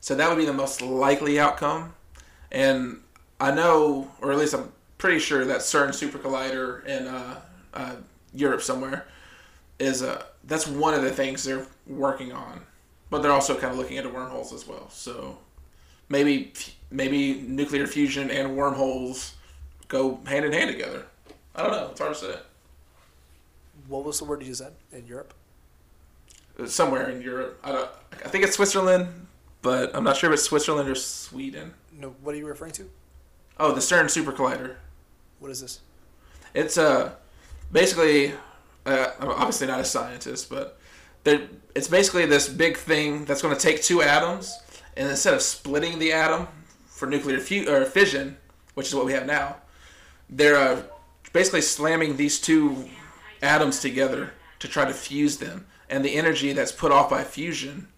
So 0.00 0.14
that 0.14 0.28
would 0.28 0.38
be 0.38 0.44
the 0.44 0.52
most 0.52 0.82
likely 0.82 1.40
outcome. 1.40 1.94
And 2.52 3.00
I 3.40 3.52
know, 3.54 4.10
or 4.20 4.32
at 4.32 4.38
least 4.38 4.54
I'm 4.54 4.72
pretty 4.98 5.18
sure 5.18 5.44
that 5.44 5.60
CERN 5.60 5.94
Super 5.94 6.18
Collider 6.18 6.84
in 6.84 7.06
uh, 7.06 7.40
uh, 7.74 7.96
Europe 8.34 8.62
somewhere 8.62 9.06
is 9.78 10.02
uh, 10.02 10.22
that's 10.48 10.66
one 10.66 10.94
of 10.94 11.02
the 11.02 11.10
things 11.10 11.44
they're 11.44 11.66
working 11.86 12.32
on. 12.32 12.62
But 13.10 13.22
they're 13.22 13.32
also 13.32 13.54
kind 13.54 13.72
of 13.72 13.78
looking 13.78 13.96
into 13.96 14.10
wormholes 14.10 14.52
as 14.52 14.66
well. 14.66 14.90
So 14.90 15.38
maybe 16.08 16.52
maybe 16.90 17.34
nuclear 17.34 17.86
fusion 17.86 18.30
and 18.30 18.56
wormholes 18.56 19.34
go 19.88 20.20
hand 20.26 20.44
in 20.44 20.52
hand 20.52 20.70
together. 20.70 21.06
I 21.54 21.62
don't 21.62 21.72
know. 21.72 21.88
It's 21.90 22.00
hard 22.00 22.14
to 22.14 22.20
say. 22.20 22.38
What 23.86 24.04
was 24.04 24.18
the 24.18 24.24
word 24.24 24.42
you 24.42 24.54
said 24.54 24.72
in 24.92 25.06
Europe? 25.06 25.32
Somewhere 26.66 27.08
in 27.08 27.22
Europe. 27.22 27.60
I 27.62 27.72
don't. 27.72 27.90
I 28.24 28.28
think 28.28 28.44
it's 28.44 28.56
Switzerland, 28.56 29.26
but 29.62 29.94
I'm 29.94 30.04
not 30.04 30.16
sure 30.16 30.30
if 30.30 30.34
it's 30.34 30.42
Switzerland 30.42 30.88
or 30.88 30.94
Sweden. 30.94 31.74
No, 31.92 32.14
what 32.22 32.34
are 32.34 32.38
you 32.38 32.46
referring 32.46 32.72
to? 32.72 32.90
Oh, 33.58 33.72
the 33.72 33.80
CERN 33.80 34.10
Super 34.10 34.32
Collider. 34.32 34.76
What 35.38 35.50
is 35.50 35.60
this? 35.60 35.80
It's 36.54 36.76
uh 36.76 37.12
basically 37.72 38.32
uh, 38.92 39.12
I'm 39.20 39.28
obviously 39.30 39.66
not 39.66 39.80
a 39.80 39.84
scientist, 39.84 40.50
but 40.50 40.78
it's 41.74 41.88
basically 41.88 42.26
this 42.26 42.48
big 42.48 42.76
thing 42.76 43.24
that's 43.24 43.42
going 43.42 43.54
to 43.54 43.60
take 43.60 43.82
two 43.82 44.02
atoms, 44.02 44.58
and 44.96 45.08
instead 45.08 45.34
of 45.34 45.42
splitting 45.42 45.98
the 45.98 46.12
atom 46.12 46.48
for 46.86 47.06
nuclear 47.06 47.38
fu- 47.38 47.68
or 47.68 47.84
fission, 47.84 48.36
which 48.74 48.88
is 48.88 48.94
what 48.94 49.04
we 49.06 49.12
have 49.12 49.26
now, 49.26 49.56
they're 50.30 50.56
uh, 50.56 50.82
basically 51.32 51.60
slamming 51.60 52.16
these 52.16 52.40
two 52.40 52.88
atoms 53.42 53.80
together 53.80 54.32
to 54.58 54.68
try 54.68 54.84
to 54.84 54.94
fuse 54.94 55.38
them, 55.38 55.66
and 55.88 56.04
the 56.04 56.14
energy 56.14 56.52
that's 56.52 56.72
put 56.72 56.92
off 56.92 57.10
by 57.10 57.22
fusion 57.24 57.88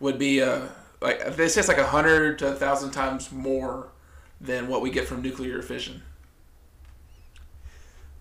would 0.00 0.18
be 0.18 0.42
uh, 0.42 0.66
like 1.00 1.36
they 1.36 1.48
say 1.48 1.60
it's 1.60 1.68
like 1.68 1.78
a 1.78 1.86
hundred 1.86 2.38
to 2.38 2.48
a 2.48 2.54
thousand 2.54 2.90
times 2.90 3.32
more 3.32 3.88
than 4.40 4.68
what 4.68 4.82
we 4.82 4.90
get 4.90 5.06
from 5.06 5.22
nuclear 5.22 5.62
fission 5.62 6.02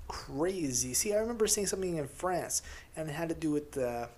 crazy. 0.08 0.94
See, 0.94 1.14
I 1.14 1.18
remember 1.18 1.48
seeing 1.48 1.68
something 1.68 1.98
in 1.98 2.08
France, 2.08 2.62
and 2.96 3.10
it 3.10 3.14
had 3.14 3.30
to 3.30 3.36
do 3.36 3.52
with 3.52 3.72
the 3.72 4.10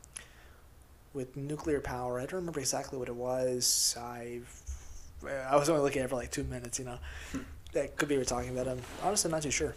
with 1.14 1.36
nuclear 1.36 1.80
power. 1.80 2.20
I 2.20 2.24
don't 2.24 2.36
remember 2.36 2.60
exactly 2.60 2.98
what 3.00 3.08
it 3.08 3.16
was. 3.16 3.96
I 4.00 4.42
I 5.26 5.56
was 5.56 5.70
only 5.70 5.82
looking 5.82 6.02
at 6.02 6.06
it 6.06 6.10
for 6.10 6.16
like 6.16 6.32
two 6.32 6.44
minutes. 6.44 6.80
You 6.80 6.86
know, 6.86 7.00
that 7.74 7.98
could 7.98 8.10
be 8.10 8.18
we're 8.18 8.24
talking 8.24 8.50
about. 8.50 8.68
I'm 8.68 8.82
honestly 9.04 9.32
not 9.32 9.42
too 9.42 9.52
sure. 9.52 9.76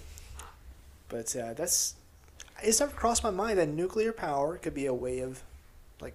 But 1.09 1.35
uh, 1.37 1.55
that's 1.55 1.95
it's 2.63 2.81
never 2.81 2.93
crossed 2.93 3.25
my 3.25 3.31
mind 3.31 3.59
that 3.59 3.69
nuclear 3.69 4.13
power 4.13 4.57
could 4.57 4.75
be 4.75 4.87
a 4.87 4.95
way 4.95 5.21
of 5.21 5.43
like 6.01 6.15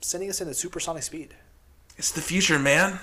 sending 0.00 0.30
us 0.30 0.40
into 0.40 0.54
supersonic 0.54 1.02
speed. 1.02 1.34
It's 1.96 2.10
the 2.10 2.20
future, 2.20 2.58
man. 2.58 2.98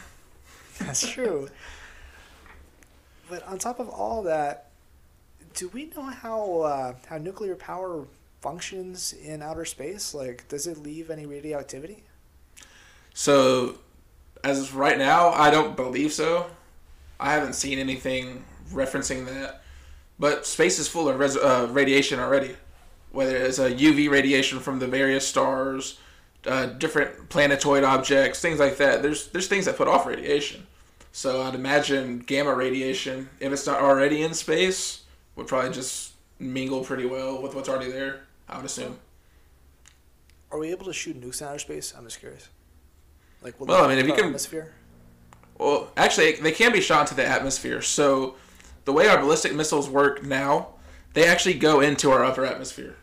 That's 0.80 1.08
true. 1.08 1.50
but 3.30 3.48
on 3.48 3.60
top 3.60 3.80
of 3.80 3.88
all 3.88 4.24
that, 4.24 4.71
do 5.54 5.68
we 5.70 5.86
know 5.96 6.04
how 6.04 6.62
uh, 6.62 6.94
how 7.08 7.18
nuclear 7.18 7.56
power 7.56 8.06
functions 8.42 9.14
in 9.14 9.42
outer 9.42 9.66
space? 9.66 10.14
Like, 10.14 10.48
does 10.48 10.68
it 10.68 10.78
leave 10.78 11.10
any 11.10 11.26
radioactivity? 11.26 12.04
So, 13.14 13.76
as 14.44 14.60
of 14.60 14.76
right 14.76 14.98
now, 14.98 15.30
I 15.30 15.52
don't 15.52 15.76
believe 15.76 16.14
so. 16.14 16.48
I 17.20 17.34
haven't 17.34 17.54
seen 17.54 17.78
anything 17.78 18.44
referencing 18.72 19.26
that. 19.28 19.62
But 20.18 20.46
space 20.46 20.80
is 20.80 20.88
full 20.88 21.10
of 21.10 21.20
res- 21.20 21.38
uh, 21.38 21.68
radiation 21.72 22.20
already, 22.20 22.56
whether 23.12 23.36
it's 23.36 23.60
a 23.60 23.72
UV 23.72 24.10
radiation 24.10 24.60
from 24.60 24.80
the 24.80 24.88
various 24.88 25.28
stars, 25.28 26.00
uh, 26.46 26.68
different 26.68 27.30
planetoid 27.30 27.84
objects, 27.84 28.40
things 28.40 28.60
like 28.60 28.78
that. 28.78 29.02
There's 29.02 29.28
there's 29.28 29.48
things 29.48 29.66
that 29.66 29.78
put 29.78 29.88
off 29.88 30.06
radiation. 30.06 30.68
So 31.12 31.42
I'd 31.42 31.56
imagine 31.56 32.20
gamma 32.20 32.54
radiation, 32.54 33.30
if 33.40 33.52
it's 33.52 33.68
not 33.68 33.82
already 33.82 34.22
in 34.22 34.34
space, 34.34 35.02
would 35.36 35.48
probably 35.48 35.72
just 35.72 36.14
mingle 36.40 36.84
pretty 36.84 37.06
well 37.06 37.42
with 37.42 37.56
what's 37.56 37.70
already 37.70 37.92
there. 37.92 38.22
I 38.50 38.58
would 38.58 38.66
assume. 38.66 38.98
Are 40.52 40.60
we 40.60 40.72
able 40.72 40.86
to 40.86 40.94
shoot 40.94 41.20
nukes 41.20 41.42
in 41.42 41.48
outer 41.48 41.60
space? 41.60 41.94
I'm 41.98 42.04
just 42.04 42.20
curious. 42.20 42.50
Like, 43.42 43.56
well, 43.60 43.86
I 43.86 43.88
mean, 43.88 43.98
if 43.98 44.08
you 44.08 44.14
can, 44.14 44.26
atmosphere. 44.26 44.74
Well, 45.58 45.90
actually, 45.96 46.34
they 46.34 46.52
can 46.52 46.72
be 46.72 46.82
shot 46.82 47.02
into 47.02 47.16
the 47.16 47.26
atmosphere. 47.26 47.82
So, 47.82 48.36
the 48.86 48.94
way 48.94 49.08
our 49.08 49.20
ballistic 49.20 49.56
missiles 49.56 49.90
work 49.90 50.24
now, 50.24 50.70
they 51.14 51.26
actually 51.26 51.56
go 51.56 51.80
into 51.80 52.12
our 52.12 52.24
upper 52.24 52.46
atmosphere, 52.46 52.98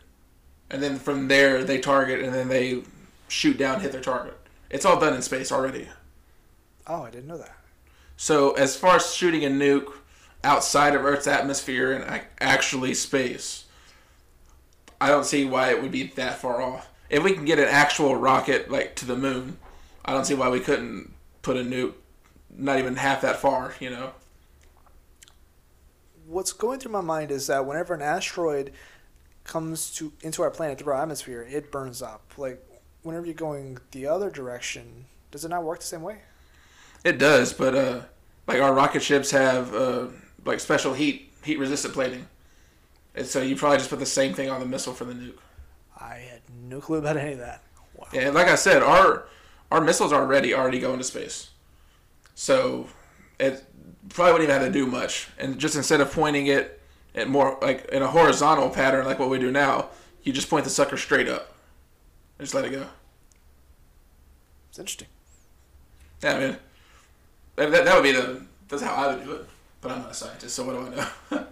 and 0.69 0.81
then 0.81 0.97
from 0.97 1.27
there 1.27 1.63
they 1.63 1.79
target, 1.79 2.21
and 2.21 2.33
then 2.33 2.47
they 2.47 2.83
shoot 3.27 3.57
down, 3.57 3.81
hit 3.81 3.91
their 3.91 4.01
target. 4.01 4.37
It's 4.69 4.85
all 4.85 4.99
done 4.99 5.13
in 5.13 5.21
space 5.21 5.51
already. 5.51 5.87
Oh, 6.85 7.03
I 7.03 7.09
didn't 7.09 7.27
know 7.27 7.37
that. 7.37 7.55
So, 8.17 8.51
as 8.51 8.75
far 8.75 8.97
as 8.97 9.13
shooting 9.13 9.43
a 9.45 9.49
nuke, 9.49 9.93
outside 10.43 10.95
of 10.95 11.05
Earth's 11.05 11.27
atmosphere 11.27 11.91
and 11.91 12.21
actually 12.39 12.93
space. 12.93 13.65
I 15.01 15.09
don't 15.09 15.25
see 15.25 15.45
why 15.45 15.71
it 15.71 15.81
would 15.81 15.91
be 15.91 16.03
that 16.03 16.39
far 16.39 16.61
off. 16.61 16.89
If 17.09 17.23
we 17.23 17.33
can 17.33 17.45
get 17.45 17.59
an 17.59 17.67
actual 17.67 18.15
rocket 18.15 18.69
like 18.69 18.95
to 18.97 19.05
the 19.05 19.15
moon, 19.15 19.57
I 20.05 20.13
don't 20.13 20.25
see 20.25 20.35
why 20.35 20.49
we 20.49 20.59
couldn't 20.59 21.13
put 21.41 21.57
a 21.57 21.61
nuke 21.61 21.93
not 22.51 22.79
even 22.79 22.95
half 22.95 23.21
that 23.21 23.37
far, 23.37 23.73
you 23.79 23.89
know. 23.89 24.11
What's 26.27 26.51
going 26.51 26.79
through 26.79 26.91
my 26.91 27.01
mind 27.01 27.31
is 27.31 27.47
that 27.47 27.65
whenever 27.65 27.93
an 27.93 28.01
asteroid 28.01 28.71
comes 29.43 29.91
to 29.95 30.11
into 30.21 30.43
our 30.43 30.51
planet 30.51 30.77
through 30.77 30.93
our 30.93 31.01
atmosphere, 31.01 31.47
it 31.49 31.71
burns 31.71 32.01
up. 32.01 32.33
Like 32.37 32.63
whenever 33.01 33.25
you're 33.25 33.33
going 33.33 33.79
the 33.91 34.05
other 34.07 34.29
direction, 34.29 35.05
does 35.31 35.45
it 35.45 35.49
not 35.49 35.63
work 35.63 35.79
the 35.79 35.85
same 35.85 36.03
way? 36.03 36.19
It 37.03 37.17
does, 37.17 37.53
but 37.53 37.73
uh, 37.73 38.01
like 38.45 38.61
our 38.61 38.73
rocket 38.73 39.01
ships 39.01 39.31
have 39.31 39.73
uh, 39.73 40.07
like 40.49 40.59
special 40.59 40.93
heat 40.93 41.31
heat 41.43 41.57
resistant 41.57 41.93
plating. 41.93 42.27
And 43.15 43.25
so 43.25 43.41
you 43.41 43.55
probably 43.55 43.77
just 43.77 43.89
put 43.89 43.99
the 43.99 44.05
same 44.05 44.33
thing 44.33 44.49
on 44.49 44.59
the 44.59 44.65
missile 44.65 44.93
for 44.93 45.05
the 45.05 45.13
nuke. 45.13 45.37
I 45.99 46.15
had 46.15 46.41
no 46.67 46.79
clue 46.79 46.97
about 46.97 47.17
any 47.17 47.33
of 47.33 47.39
that. 47.39 47.63
Wow. 47.95 48.07
Yeah, 48.13 48.29
like 48.29 48.47
I 48.47 48.55
said, 48.55 48.83
our 48.83 49.27
our 49.71 49.81
missiles 49.81 50.11
are 50.11 50.21
already 50.21 50.53
already 50.53 50.79
going 50.79 50.97
to 50.97 51.03
space. 51.03 51.49
So 52.35 52.87
it 53.39 53.63
probably 54.09 54.33
wouldn't 54.33 54.49
even 54.49 54.61
have 54.61 54.71
to 54.71 54.79
do 54.79 54.85
much. 54.85 55.29
And 55.37 55.59
just 55.59 55.75
instead 55.75 56.01
of 56.01 56.11
pointing 56.11 56.47
it 56.47 56.81
at 57.15 57.27
more 57.27 57.57
like 57.61 57.85
in 57.85 58.01
a 58.01 58.07
horizontal 58.07 58.69
pattern 58.69 59.05
like 59.05 59.19
what 59.19 59.29
we 59.29 59.39
do 59.39 59.51
now, 59.51 59.89
you 60.23 60.33
just 60.33 60.49
point 60.49 60.63
the 60.63 60.69
sucker 60.69 60.97
straight 60.97 61.27
up. 61.27 61.53
And 62.37 62.45
just 62.45 62.53
let 62.53 62.65
it 62.65 62.71
go. 62.71 62.85
It's 64.69 64.79
interesting. 64.79 65.07
Yeah, 66.23 66.35
I 66.35 66.39
mean 66.39 66.57
that, 67.55 67.85
that 67.85 67.95
would 67.95 68.03
be 68.03 68.11
the 68.11 68.45
that's 68.67 68.81
how 68.81 68.93
I 68.93 69.13
would 69.13 69.25
do 69.25 69.31
it. 69.33 69.45
But 69.81 69.91
I'm 69.91 69.99
not 69.99 70.11
a 70.11 70.13
scientist, 70.13 70.55
so 70.55 70.65
what 70.65 70.73
do 70.73 71.01
I 71.31 71.39
know? 71.39 71.45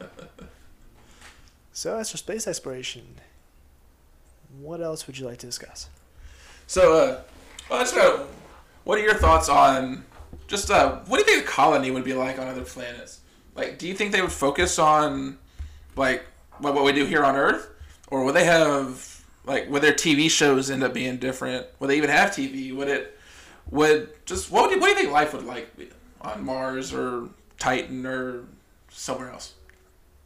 so 1.74 1.98
as 1.98 2.12
for 2.12 2.18
space 2.18 2.48
exploration, 2.48 3.04
what 4.60 4.82
else 4.82 5.08
would 5.08 5.18
you 5.18 5.26
like 5.26 5.38
to 5.40 5.46
discuss? 5.46 5.90
So, 6.66 6.94
uh, 6.94 7.22
well, 7.70 7.80
just, 7.80 7.96
uh, 7.96 8.26
what 8.84 8.98
are 9.00 9.04
your 9.04 9.16
thoughts 9.16 9.48
on 9.48 10.04
just 10.48 10.72
uh, 10.72 11.00
what 11.08 11.18
do 11.18 11.32
you 11.32 11.38
think 11.38 11.48
a 11.48 11.52
colony 11.52 11.92
would 11.92 12.04
be 12.04 12.14
like 12.14 12.40
on 12.40 12.48
other 12.48 12.64
planets? 12.64 13.20
Like, 13.56 13.78
do 13.78 13.88
you 13.88 13.94
think 13.94 14.12
they 14.12 14.22
would 14.22 14.32
focus 14.32 14.80
on 14.80 15.38
like 15.96 16.26
what, 16.60 16.74
what 16.74 16.84
we 16.84 16.94
do 16.94 17.06
here 17.06 17.24
on 17.24 17.36
Earth, 17.36 17.70
or 18.10 18.24
would 18.24 18.36
they 18.36 18.46
have 18.46 19.24
like 19.46 19.70
would 19.70 19.84
their 19.84 19.94
TV 19.94 20.30
shows 20.30 20.72
end 20.72 20.84
up 20.84 20.94
being 20.94 21.18
different? 21.18 21.68
Would 21.80 21.90
they 21.90 21.98
even 21.98 22.10
have 22.10 22.32
TV? 22.32 22.74
Would 22.74 22.88
it 22.88 23.20
would 23.70 24.10
just 24.26 24.52
what 24.52 24.64
would 24.64 24.76
you, 24.76 24.80
what 24.80 24.88
do 24.88 24.92
you 24.94 24.98
think 24.98 25.12
life 25.12 25.34
would 25.34 25.46
like 25.46 25.70
on 26.22 26.46
Mars 26.46 26.94
or 26.94 27.30
Titan 27.58 28.06
or 28.06 28.46
somewhere 28.90 29.32
else? 29.32 29.54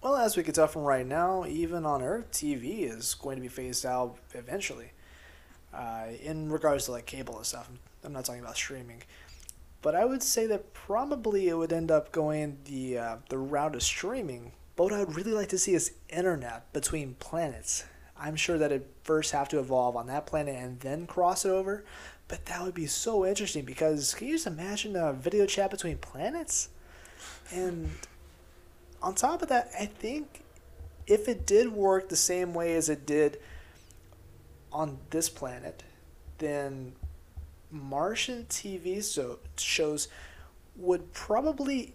Well, 0.02 0.16
as 0.16 0.36
we 0.36 0.44
can 0.44 0.54
tell 0.54 0.68
from 0.68 0.84
right 0.84 1.06
now, 1.06 1.46
even 1.46 1.86
on 1.86 2.02
Earth, 2.02 2.32
TV 2.32 2.90
is 2.90 3.14
going 3.14 3.36
to 3.36 3.42
be 3.42 3.48
phased 3.48 3.86
out 3.86 4.18
eventually. 4.34 4.92
Uh, 5.74 6.08
in 6.22 6.52
regards 6.52 6.86
to 6.86 6.92
like 6.92 7.06
cable 7.06 7.38
and 7.38 7.46
stuff, 7.46 7.70
I'm 8.04 8.12
not 8.12 8.26
talking 8.26 8.42
about 8.42 8.58
streaming, 8.58 9.04
but 9.82 9.96
I 9.96 10.04
would 10.04 10.24
say 10.24 10.48
that 10.48 10.74
probably 10.74 11.48
it 11.48 11.54
would 11.54 11.72
end 11.72 11.92
up 11.92 12.12
going 12.12 12.58
the 12.66 12.98
uh, 12.98 13.16
the 13.30 13.38
route 13.38 13.76
of 13.76 13.84
streaming. 13.84 14.52
But 14.76 14.86
what 14.86 14.94
I 14.94 15.04
would 15.04 15.16
really 15.16 15.34
like 15.34 15.50
to 15.50 15.58
see 15.58 15.74
is 15.74 15.94
internet 16.10 16.74
between 16.74 17.16
planets. 17.20 17.86
I'm 18.18 18.36
sure 18.36 18.58
that 18.58 18.72
it 18.72 18.88
first 19.04 19.32
have 19.32 19.50
to 19.50 19.60
evolve 19.60 19.96
on 19.96 20.08
that 20.08 20.26
planet 20.26 20.56
and 20.56 20.80
then 20.80 21.08
cross 21.08 21.46
it 21.46 21.50
over, 21.50 21.86
but 22.28 22.46
that 22.48 22.64
would 22.64 22.74
be 22.74 22.88
so 22.88 23.26
interesting 23.26 23.66
because 23.66 24.14
can 24.14 24.28
you 24.28 24.36
just 24.36 24.48
imagine 24.48 24.96
a 24.96 25.14
video 25.14 25.46
chat 25.46 25.72
between 25.72 25.98
planets? 25.98 26.70
And 27.54 27.90
on 29.02 29.16
top 29.16 29.42
of 29.42 29.50
that, 29.50 29.72
I 29.78 29.86
think 29.86 30.44
if 31.08 31.28
it 31.28 31.46
did 31.46 31.72
work 31.72 32.10
the 32.10 32.16
same 32.16 32.54
way 32.54 32.76
as 32.76 32.90
it 32.90 33.06
did 33.06 33.40
on 34.72 34.98
this 35.10 35.30
planet, 35.30 35.84
then 36.38 36.94
Martian 37.70 38.46
TV 38.46 39.04
so 39.04 39.40
shows 39.58 40.08
would 40.76 41.14
probably 41.14 41.94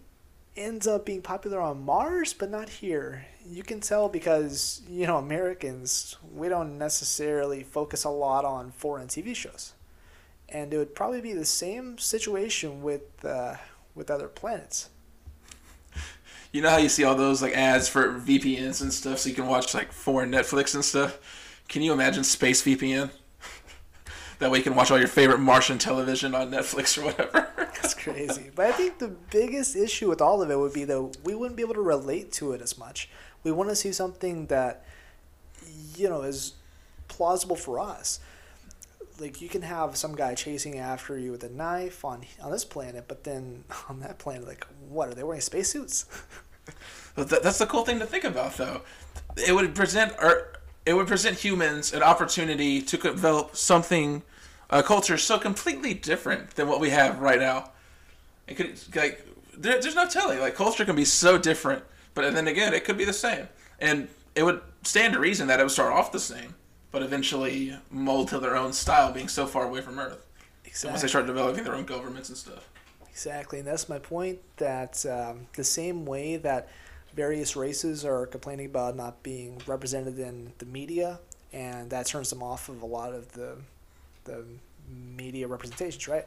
end 0.55 0.87
up 0.87 1.05
being 1.05 1.21
popular 1.21 1.59
on 1.59 1.83
Mars, 1.83 2.33
but 2.33 2.49
not 2.49 2.69
here. 2.69 3.25
You 3.45 3.63
can 3.63 3.79
tell 3.79 4.09
because 4.09 4.81
you 4.89 5.07
know 5.07 5.17
Americans 5.17 6.17
we 6.33 6.49
don't 6.49 6.77
necessarily 6.77 7.63
focus 7.63 8.03
a 8.03 8.09
lot 8.09 8.45
on 8.45 8.71
foreign 8.71 9.07
TV 9.07 9.35
shows, 9.35 9.73
and 10.49 10.73
it 10.73 10.77
would 10.77 10.95
probably 10.95 11.21
be 11.21 11.33
the 11.33 11.45
same 11.45 11.97
situation 11.97 12.81
with 12.81 13.23
uh, 13.25 13.55
with 13.95 14.11
other 14.11 14.27
planets 14.27 14.89
you 16.51 16.61
know 16.61 16.69
how 16.69 16.77
you 16.77 16.89
see 16.89 17.03
all 17.03 17.15
those 17.15 17.41
like 17.41 17.53
ads 17.53 17.87
for 17.87 18.19
VPNs 18.19 18.81
and 18.81 18.93
stuff, 18.93 19.19
so 19.19 19.29
you 19.29 19.35
can 19.35 19.47
watch 19.47 19.73
like 19.73 19.91
foreign 19.91 20.31
Netflix 20.31 20.75
and 20.75 20.83
stuff. 20.83 21.19
Can 21.67 21.81
you 21.81 21.93
imagine 21.93 22.23
space 22.23 22.61
VPN? 22.63 23.09
that 24.39 24.49
way 24.49 24.59
you 24.59 24.63
can 24.63 24.75
watch 24.75 24.91
all 24.91 24.99
your 24.99 25.07
favorite 25.07 25.39
Martian 25.39 25.77
television 25.77 26.33
on 26.33 26.51
Netflix 26.51 26.97
or 26.97 27.05
whatever. 27.05 27.49
That's 27.57 27.93
crazy. 27.93 28.51
But 28.55 28.67
I 28.67 28.71
think 28.71 28.99
the 28.99 29.09
biggest 29.31 29.75
issue 29.75 30.09
with 30.09 30.21
all 30.21 30.41
of 30.41 30.49
it 30.49 30.57
would 30.57 30.73
be 30.73 30.85
that 30.85 31.17
we 31.23 31.35
wouldn't 31.35 31.57
be 31.57 31.63
able 31.63 31.75
to 31.75 31.81
relate 31.81 32.31
to 32.33 32.53
it 32.53 32.61
as 32.61 32.77
much. 32.77 33.09
We 33.43 33.51
want 33.51 33.69
to 33.69 33.75
see 33.75 33.91
something 33.91 34.47
that, 34.47 34.85
you 35.95 36.09
know, 36.09 36.23
is 36.23 36.53
plausible 37.07 37.55
for 37.55 37.79
us 37.79 38.19
like 39.19 39.41
you 39.41 39.49
can 39.49 39.61
have 39.61 39.97
some 39.97 40.15
guy 40.15 40.35
chasing 40.35 40.77
after 40.77 41.17
you 41.17 41.31
with 41.31 41.43
a 41.43 41.49
knife 41.49 42.05
on 42.05 42.23
on 42.41 42.51
this 42.51 42.65
planet, 42.65 43.05
but 43.07 43.23
then 43.23 43.63
on 43.89 43.99
that 44.01 44.19
planet, 44.19 44.47
like 44.47 44.65
what 44.87 45.09
are 45.09 45.13
they 45.13 45.23
wearing 45.23 45.41
spacesuits? 45.41 46.05
that's 47.15 47.57
the 47.57 47.65
cool 47.65 47.83
thing 47.83 47.99
to 47.99 48.05
think 48.05 48.23
about, 48.23 48.57
though. 48.57 48.81
It 49.35 49.53
would 49.53 49.73
present 49.75 50.13
or 50.21 50.53
it 50.85 50.93
would 50.93 51.07
present 51.07 51.37
humans 51.37 51.93
an 51.93 52.03
opportunity 52.03 52.81
to 52.81 52.97
develop 52.97 53.55
something, 53.55 54.23
a 54.69 54.83
culture 54.83 55.17
so 55.17 55.37
completely 55.37 55.93
different 55.93 56.51
than 56.51 56.67
what 56.67 56.79
we 56.79 56.89
have 56.91 57.19
right 57.19 57.39
now. 57.39 57.71
It 58.47 58.55
could 58.55 58.79
like 58.95 59.25
there, 59.57 59.81
there's 59.81 59.95
no 59.95 60.07
telling. 60.07 60.39
Like 60.39 60.55
culture 60.55 60.85
can 60.85 60.95
be 60.95 61.05
so 61.05 61.37
different, 61.37 61.83
but 62.13 62.33
then 62.33 62.47
again, 62.47 62.73
it 62.73 62.85
could 62.85 62.97
be 62.97 63.05
the 63.05 63.13
same, 63.13 63.47
and 63.79 64.07
it 64.35 64.43
would 64.43 64.61
stand 64.83 65.13
to 65.13 65.19
reason 65.19 65.47
that 65.47 65.59
it 65.59 65.63
would 65.63 65.71
start 65.71 65.91
off 65.91 66.11
the 66.11 66.19
same 66.19 66.55
but 66.91 67.01
eventually 67.01 67.75
mold 67.89 68.29
to 68.29 68.39
their 68.39 68.55
own 68.55 68.73
style, 68.73 69.11
being 69.11 69.27
so 69.27 69.45
far 69.45 69.65
away 69.65 69.81
from 69.81 69.99
Earth. 69.99 70.25
Exactly. 70.65 70.91
once 70.91 71.01
they 71.01 71.07
start 71.07 71.25
developing 71.25 71.63
their 71.63 71.75
own 71.75 71.85
governments 71.85 72.29
and 72.29 72.37
stuff. 72.37 72.69
Exactly, 73.09 73.59
and 73.59 73.67
that's 73.67 73.89
my 73.89 73.97
point. 73.97 74.39
That 74.57 75.03
um, 75.05 75.47
the 75.55 75.63
same 75.63 76.05
way 76.05 76.37
that 76.37 76.69
various 77.15 77.55
races 77.55 78.05
are 78.05 78.27
complaining 78.27 78.67
about 78.67 78.95
not 78.95 79.23
being 79.23 79.59
represented 79.65 80.19
in 80.19 80.53
the 80.59 80.67
media, 80.67 81.19
and 81.51 81.89
that 81.89 82.05
turns 82.05 82.29
them 82.29 82.43
off 82.43 82.69
of 82.69 82.81
a 82.81 82.85
lot 82.85 83.13
of 83.13 83.31
the 83.31 83.55
the 84.25 84.43
media 84.87 85.47
representations, 85.47 86.07
right? 86.07 86.25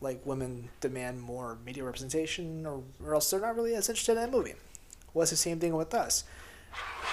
Like 0.00 0.24
women 0.26 0.68
demand 0.80 1.20
more 1.22 1.58
media 1.64 1.84
representation, 1.84 2.66
or, 2.66 2.82
or 3.04 3.14
else 3.14 3.30
they're 3.30 3.40
not 3.40 3.54
really 3.54 3.74
as 3.74 3.88
interested 3.88 4.12
in 4.12 4.18
that 4.18 4.32
movie. 4.32 4.54
Well, 5.12 5.22
it's 5.22 5.30
the 5.30 5.36
same 5.36 5.60
thing 5.60 5.76
with 5.76 5.94
us. 5.94 6.24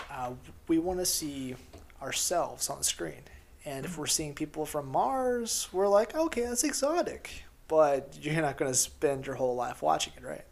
Uh, 0.10 0.32
we 0.68 0.80
want 0.80 1.00
to 1.00 1.06
see 1.06 1.56
ourselves 2.02 2.70
on 2.70 2.84
screen. 2.84 3.24
And 3.66 3.86
if 3.86 3.98
we're 3.98 4.08
seeing 4.08 4.34
people 4.34 4.66
from 4.66 4.88
Mars, 4.88 5.68
we're 5.72 5.88
like, 5.88 6.16
okay, 6.16 6.44
that's 6.44 6.64
exotic. 6.64 7.44
But 7.68 8.18
you're 8.20 8.42
not 8.42 8.58
going 8.58 8.72
to 8.72 8.78
spend 8.78 9.28
your 9.28 9.36
whole 9.36 9.56
life 9.56 9.82
watching 9.82 10.14
it, 10.18 10.24
right? 10.26 10.46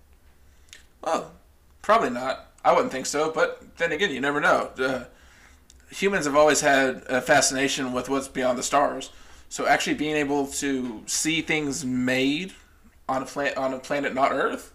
Well, 1.02 1.32
probably 1.82 2.12
not. 2.12 2.52
I 2.64 2.74
wouldn't 2.74 2.92
think 2.92 3.06
so. 3.06 3.32
But 3.32 3.78
then 3.78 3.92
again, 3.92 4.12
you 4.12 4.22
never 4.22 4.40
know. 4.40 4.70
Uh, 4.78 5.06
humans 5.92 6.26
have 6.26 6.36
always 6.36 6.62
had 6.62 7.04
a 7.08 7.22
fascination 7.22 7.94
with 7.94 8.10
what's 8.10 8.28
beyond 8.28 8.58
the 8.58 8.64
stars. 8.64 9.10
So 9.50 9.66
actually 9.66 9.96
being 9.96 10.16
able 10.16 10.48
to 10.48 11.02
see 11.08 11.42
things 11.42 11.84
made 11.84 12.54
on 13.08 13.24
a 13.24 13.26
planet 13.26 13.58
on 13.58 13.74
a 13.74 13.80
planet 13.80 14.14
not 14.14 14.32
Earth, 14.32 14.72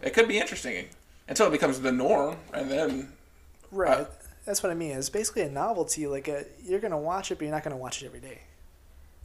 it 0.00 0.14
could 0.14 0.28
be 0.28 0.38
interesting 0.38 0.86
until 1.28 1.48
it 1.48 1.50
becomes 1.50 1.80
the 1.80 1.90
norm, 1.90 2.36
and 2.54 2.70
then 2.70 3.12
right. 3.72 4.00
Uh, 4.00 4.04
that's 4.44 4.62
what 4.62 4.72
I 4.72 4.74
mean. 4.74 4.92
It's 4.92 5.08
basically 5.08 5.42
a 5.42 5.50
novelty. 5.50 6.06
Like 6.06 6.28
a, 6.28 6.44
you're 6.64 6.80
gonna 6.80 6.98
watch 6.98 7.30
it, 7.30 7.38
but 7.38 7.44
you're 7.44 7.54
not 7.54 7.62
gonna 7.62 7.76
watch 7.76 8.02
it 8.02 8.06
every 8.06 8.20
day. 8.20 8.40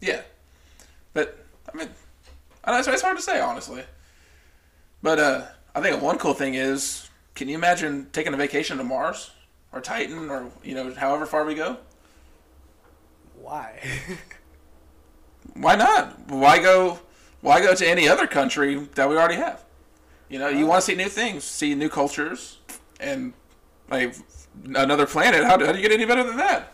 Yeah, 0.01 0.21
but 1.13 1.37
I 1.73 1.77
mean, 1.77 1.89
I 2.63 2.71
know, 2.71 2.79
it's, 2.79 2.87
it's 2.87 3.01
hard 3.01 3.17
to 3.17 3.23
say 3.23 3.39
honestly. 3.39 3.83
But 5.01 5.19
uh, 5.19 5.45
I 5.75 5.81
think 5.81 6.01
one 6.01 6.17
cool 6.17 6.33
thing 6.33 6.53
is, 6.53 7.09
can 7.35 7.49
you 7.49 7.55
imagine 7.55 8.07
taking 8.11 8.33
a 8.33 8.37
vacation 8.37 8.77
to 8.77 8.83
Mars 8.83 9.31
or 9.71 9.81
Titan 9.81 10.29
or 10.29 10.51
you 10.63 10.75
know 10.75 10.93
however 10.93 11.25
far 11.25 11.45
we 11.45 11.55
go? 11.55 11.77
Why? 13.41 13.79
why 15.55 15.75
not? 15.75 16.29
Why 16.29 16.59
go? 16.59 16.99
Why 17.41 17.61
go 17.61 17.73
to 17.73 17.87
any 17.87 18.07
other 18.07 18.27
country 18.27 18.75
that 18.95 19.09
we 19.09 19.15
already 19.15 19.35
have? 19.35 19.63
You 20.29 20.39
know, 20.39 20.49
you 20.49 20.65
want 20.65 20.81
to 20.81 20.85
see 20.85 20.95
new 20.95 21.07
things, 21.07 21.43
see 21.43 21.73
new 21.73 21.87
cultures, 21.89 22.57
and 22.99 23.33
like 23.89 24.15
another 24.65 25.05
planet. 25.05 25.43
How, 25.43 25.51
how 25.51 25.71
do 25.71 25.77
you 25.77 25.81
get 25.81 25.91
any 25.91 26.05
better 26.05 26.23
than 26.23 26.37
that? 26.37 26.73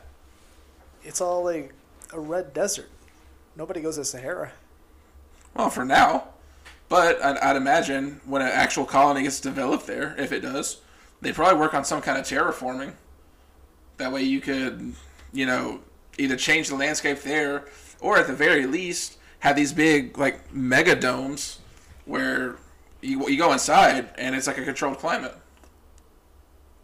It's 1.04 1.22
all 1.22 1.44
like 1.44 1.74
a 2.12 2.20
red 2.20 2.54
desert. 2.54 2.90
Nobody 3.56 3.82
goes 3.82 3.98
to 3.98 4.06
Sahara. 4.06 4.52
Well, 5.54 5.70
for 5.70 5.86
now. 5.86 6.30
But 6.90 7.24
I'd, 7.24 7.38
I'd 7.38 7.56
imagine 7.56 8.22
when 8.26 8.42
an 8.42 8.50
actual 8.50 8.86
colony 8.86 9.24
gets 9.24 9.40
developed 9.40 9.88
there, 9.88 10.16
if 10.18 10.32
it 10.32 10.42
does, 10.42 10.82
they 11.22 11.32
probably 11.32 11.60
work 11.60 11.74
on 11.74 11.86
some 11.86 12.02
kind 12.02 12.18
of 12.18 12.26
terraforming. 12.26 12.94
That 13.98 14.12
way 14.12 14.24
you 14.24 14.42
could, 14.42 14.94
you 15.32 15.46
know, 15.46 15.80
either 16.18 16.36
change 16.36 16.70
the 16.70 16.76
landscape 16.76 17.22
there 17.22 17.66
or 18.00 18.18
at 18.18 18.28
the 18.28 18.34
very 18.34 18.66
least 18.66 19.18
have 19.40 19.56
these 19.56 19.74
big, 19.74 20.18
like, 20.18 20.54
mega 20.54 20.96
domes 20.96 21.60
where 22.06 22.58
you, 23.02 23.28
you 23.30 23.38
go 23.38 23.52
inside 23.54 24.10
and 24.18 24.36
it's 24.36 24.48
like 24.48 24.58
a 24.58 24.64
controlled 24.64 24.98
climate 24.98 25.36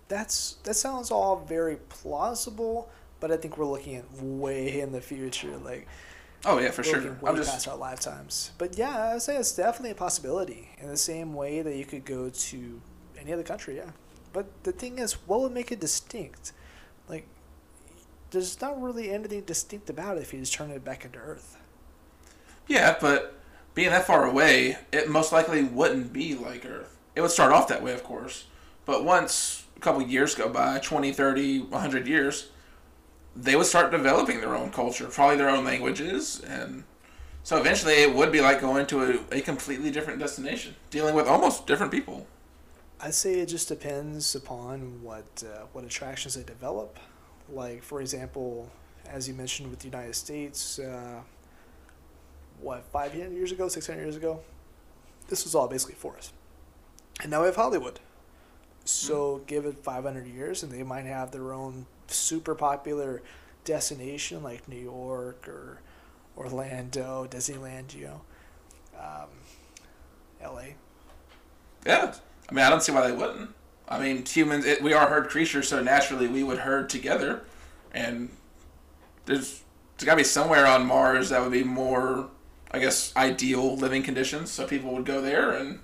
that's 0.10 0.56
that 0.64 0.74
sounds 0.74 1.12
all 1.12 1.38
very 1.48 1.78
plausible, 1.88 2.90
but 3.22 3.32
I 3.32 3.38
think 3.38 3.58
we're 3.58 3.66
looking 3.66 3.96
at 3.96 4.12
way 4.22 4.82
in 4.82 4.92
the 4.92 5.02
future, 5.02 5.56
like. 5.58 5.88
Oh 6.46 6.58
yeah, 6.58 6.72
for 6.72 6.84
sure. 6.84 7.02
Way 7.02 7.18
I'm 7.26 7.36
just 7.36 7.52
past 7.52 7.68
our 7.68 7.78
lifetimes, 7.78 8.52
but 8.58 8.78
yeah, 8.78 8.98
I 8.98 9.14
would 9.14 9.22
say 9.22 9.38
it's 9.38 9.54
definitely 9.54 9.92
a 9.92 9.96
possibility. 9.96 10.70
In 10.80 10.88
the 10.88 10.98
same 10.98 11.34
way 11.34 11.62
that 11.62 11.76
you 11.76 11.86
could 11.86 12.06
go 12.06 12.30
to 12.30 12.82
any 13.18 13.34
other 13.34 13.44
country, 13.44 13.78
yeah. 13.78 13.92
But 14.32 14.64
the 14.64 14.72
thing 14.72 15.00
is, 15.00 15.14
what 15.28 15.42
would 15.42 15.52
make 15.52 15.72
it 15.72 15.80
distinct? 15.80 16.54
Like, 17.08 17.28
there's 18.32 18.62
not 18.62 18.82
really 18.82 19.12
anything 19.12 19.42
distinct 19.42 19.90
about 19.90 20.18
it 20.18 20.22
if 20.22 20.34
you 20.34 20.40
just 20.40 20.54
turn 20.54 20.72
it 20.72 20.84
back 20.84 21.04
into 21.04 21.20
Earth. 21.20 21.58
Yeah, 22.68 22.96
but 23.02 23.38
being 23.74 23.90
that 23.90 24.06
far 24.06 24.26
away, 24.26 24.78
it 24.92 25.10
most 25.10 25.34
likely 25.34 25.64
wouldn't 25.64 26.14
be 26.14 26.36
like 26.36 26.66
Earth. 26.66 26.98
It 27.16 27.22
would 27.22 27.32
start 27.32 27.52
off 27.52 27.68
that 27.68 27.84
way, 27.84 27.94
of 27.94 28.04
course, 28.04 28.46
but 28.86 29.04
once 29.04 29.66
a 29.80 29.82
couple 29.82 30.02
years 30.02 30.36
go 30.36 30.50
by 30.50 30.78
20 30.80 31.14
30 31.14 31.60
100 31.62 32.08
years 32.08 32.50
they 33.34 33.56
would 33.56 33.66
start 33.66 33.92
developing 33.92 34.42
their 34.42 34.54
own 34.54 34.70
culture 34.70 35.06
probably 35.06 35.38
their 35.38 35.50
own 35.50 35.64
languages 35.64 36.42
and 36.42 36.84
so 37.44 37.58
eventually 37.58 37.94
it 37.94 38.14
would 38.14 38.32
be 38.32 38.42
like 38.42 38.60
going 38.60 38.86
to 38.88 39.24
a, 39.32 39.38
a 39.38 39.42
completely 39.42 39.90
different 39.90 40.20
destination 40.20 40.76
dealing 40.90 41.16
with 41.16 41.26
almost 41.26 41.66
different 41.66 41.92
people. 41.92 42.28
I'd 43.00 43.14
say 43.14 43.40
it 43.40 43.46
just 43.46 43.70
depends 43.70 44.36
upon 44.36 45.02
what 45.02 45.44
uh, 45.46 45.66
what 45.72 45.86
attractions 45.86 46.36
they 46.36 46.44
develop. 46.44 47.00
Like 47.50 47.82
for 47.82 48.02
example 48.02 48.70
as 49.08 49.28
you 49.30 49.34
mentioned 49.34 49.70
with 49.70 49.80
the 49.80 49.86
united 49.86 50.16
states 50.16 50.78
uh, 50.78 51.22
what 52.60 52.84
500 52.92 53.32
years 53.32 53.54
ago 53.54 53.70
600 53.70 54.02
years 54.02 54.18
ago? 54.18 54.42
This 55.30 55.46
was 55.46 55.56
all 55.56 55.70
basically 55.70 55.96
forest. 55.96 56.34
And 57.22 57.32
now 57.32 57.40
we 57.40 57.46
have 57.46 57.56
hollywood 57.56 58.02
so 58.86 59.42
give 59.48 59.66
it 59.66 59.78
500 59.78 60.28
years, 60.28 60.64
and 60.64 60.72
they 60.72 60.84
might 60.84 61.06
have 61.06 61.32
their 61.32 61.54
own 61.54 61.86
super 62.08 62.56
popular 62.56 63.22
destination 63.66 64.42
like 64.42 64.68
New 64.68 64.80
York 64.80 65.48
or 65.48 65.80
Orlando, 66.38 67.28
Disneyland, 67.30 67.94
you 67.96 68.06
know, 68.06 68.22
um, 68.98 69.30
L.A. 70.42 70.76
Yeah, 71.86 72.14
I 72.50 72.54
mean, 72.54 72.66
I 72.66 72.70
don't 72.70 72.82
see 72.82 72.92
why 72.92 73.08
they 73.08 73.16
wouldn't. 73.16 73.52
I 73.88 74.00
mean, 74.00 74.26
humans, 74.26 74.66
it, 74.66 74.82
we 74.82 74.94
are 74.94 75.08
herd 75.08 75.30
creatures, 75.30 75.68
so 75.68 75.82
naturally 75.82 76.28
we 76.28 76.44
would 76.44 76.60
herd 76.60 76.90
together, 76.90 77.42
and 77.94 78.30
there's 79.26 79.62
there's 79.98 80.06
got 80.06 80.14
to 80.14 80.18
be 80.18 80.24
somewhere 80.24 80.66
on 80.66 80.86
Mars 80.86 81.30
that 81.30 81.42
would 81.42 81.52
be 81.52 81.64
more, 81.64 82.30
I 82.72 82.80
guess, 82.80 83.14
ideal 83.18 83.76
living 83.76 84.02
conditions, 84.02 84.50
so 84.50 84.66
people 84.66 84.94
would 84.94 85.06
go 85.06 85.22
there, 85.22 85.52
and 85.52 85.80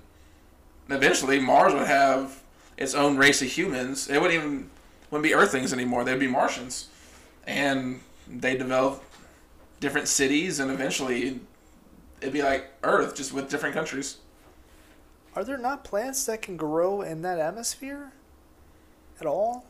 eventually 0.88 1.38
Mars 1.38 1.74
would 1.74 1.86
have 1.86 2.42
its 2.76 2.94
own 2.94 3.16
race 3.16 3.42
of 3.42 3.48
humans. 3.48 4.08
It 4.08 4.20
wouldn't 4.20 4.40
even 4.40 4.70
wouldn't 5.10 5.24
be 5.24 5.34
Earthlings 5.34 5.72
anymore; 5.72 6.04
they'd 6.04 6.18
be 6.18 6.26
Martians, 6.26 6.88
and 7.46 8.00
they 8.28 8.56
develop 8.56 9.02
different 9.80 10.08
cities, 10.08 10.60
and 10.60 10.70
eventually 10.70 11.40
it'd 12.20 12.32
be 12.32 12.42
like 12.42 12.72
Earth, 12.82 13.14
just 13.14 13.32
with 13.32 13.50
different 13.50 13.74
countries. 13.74 14.18
Are 15.34 15.44
there 15.44 15.58
not 15.58 15.84
plants 15.84 16.24
that 16.26 16.42
can 16.42 16.56
grow 16.56 17.02
in 17.02 17.22
that 17.22 17.38
atmosphere 17.38 18.12
at 19.20 19.26
all? 19.26 19.66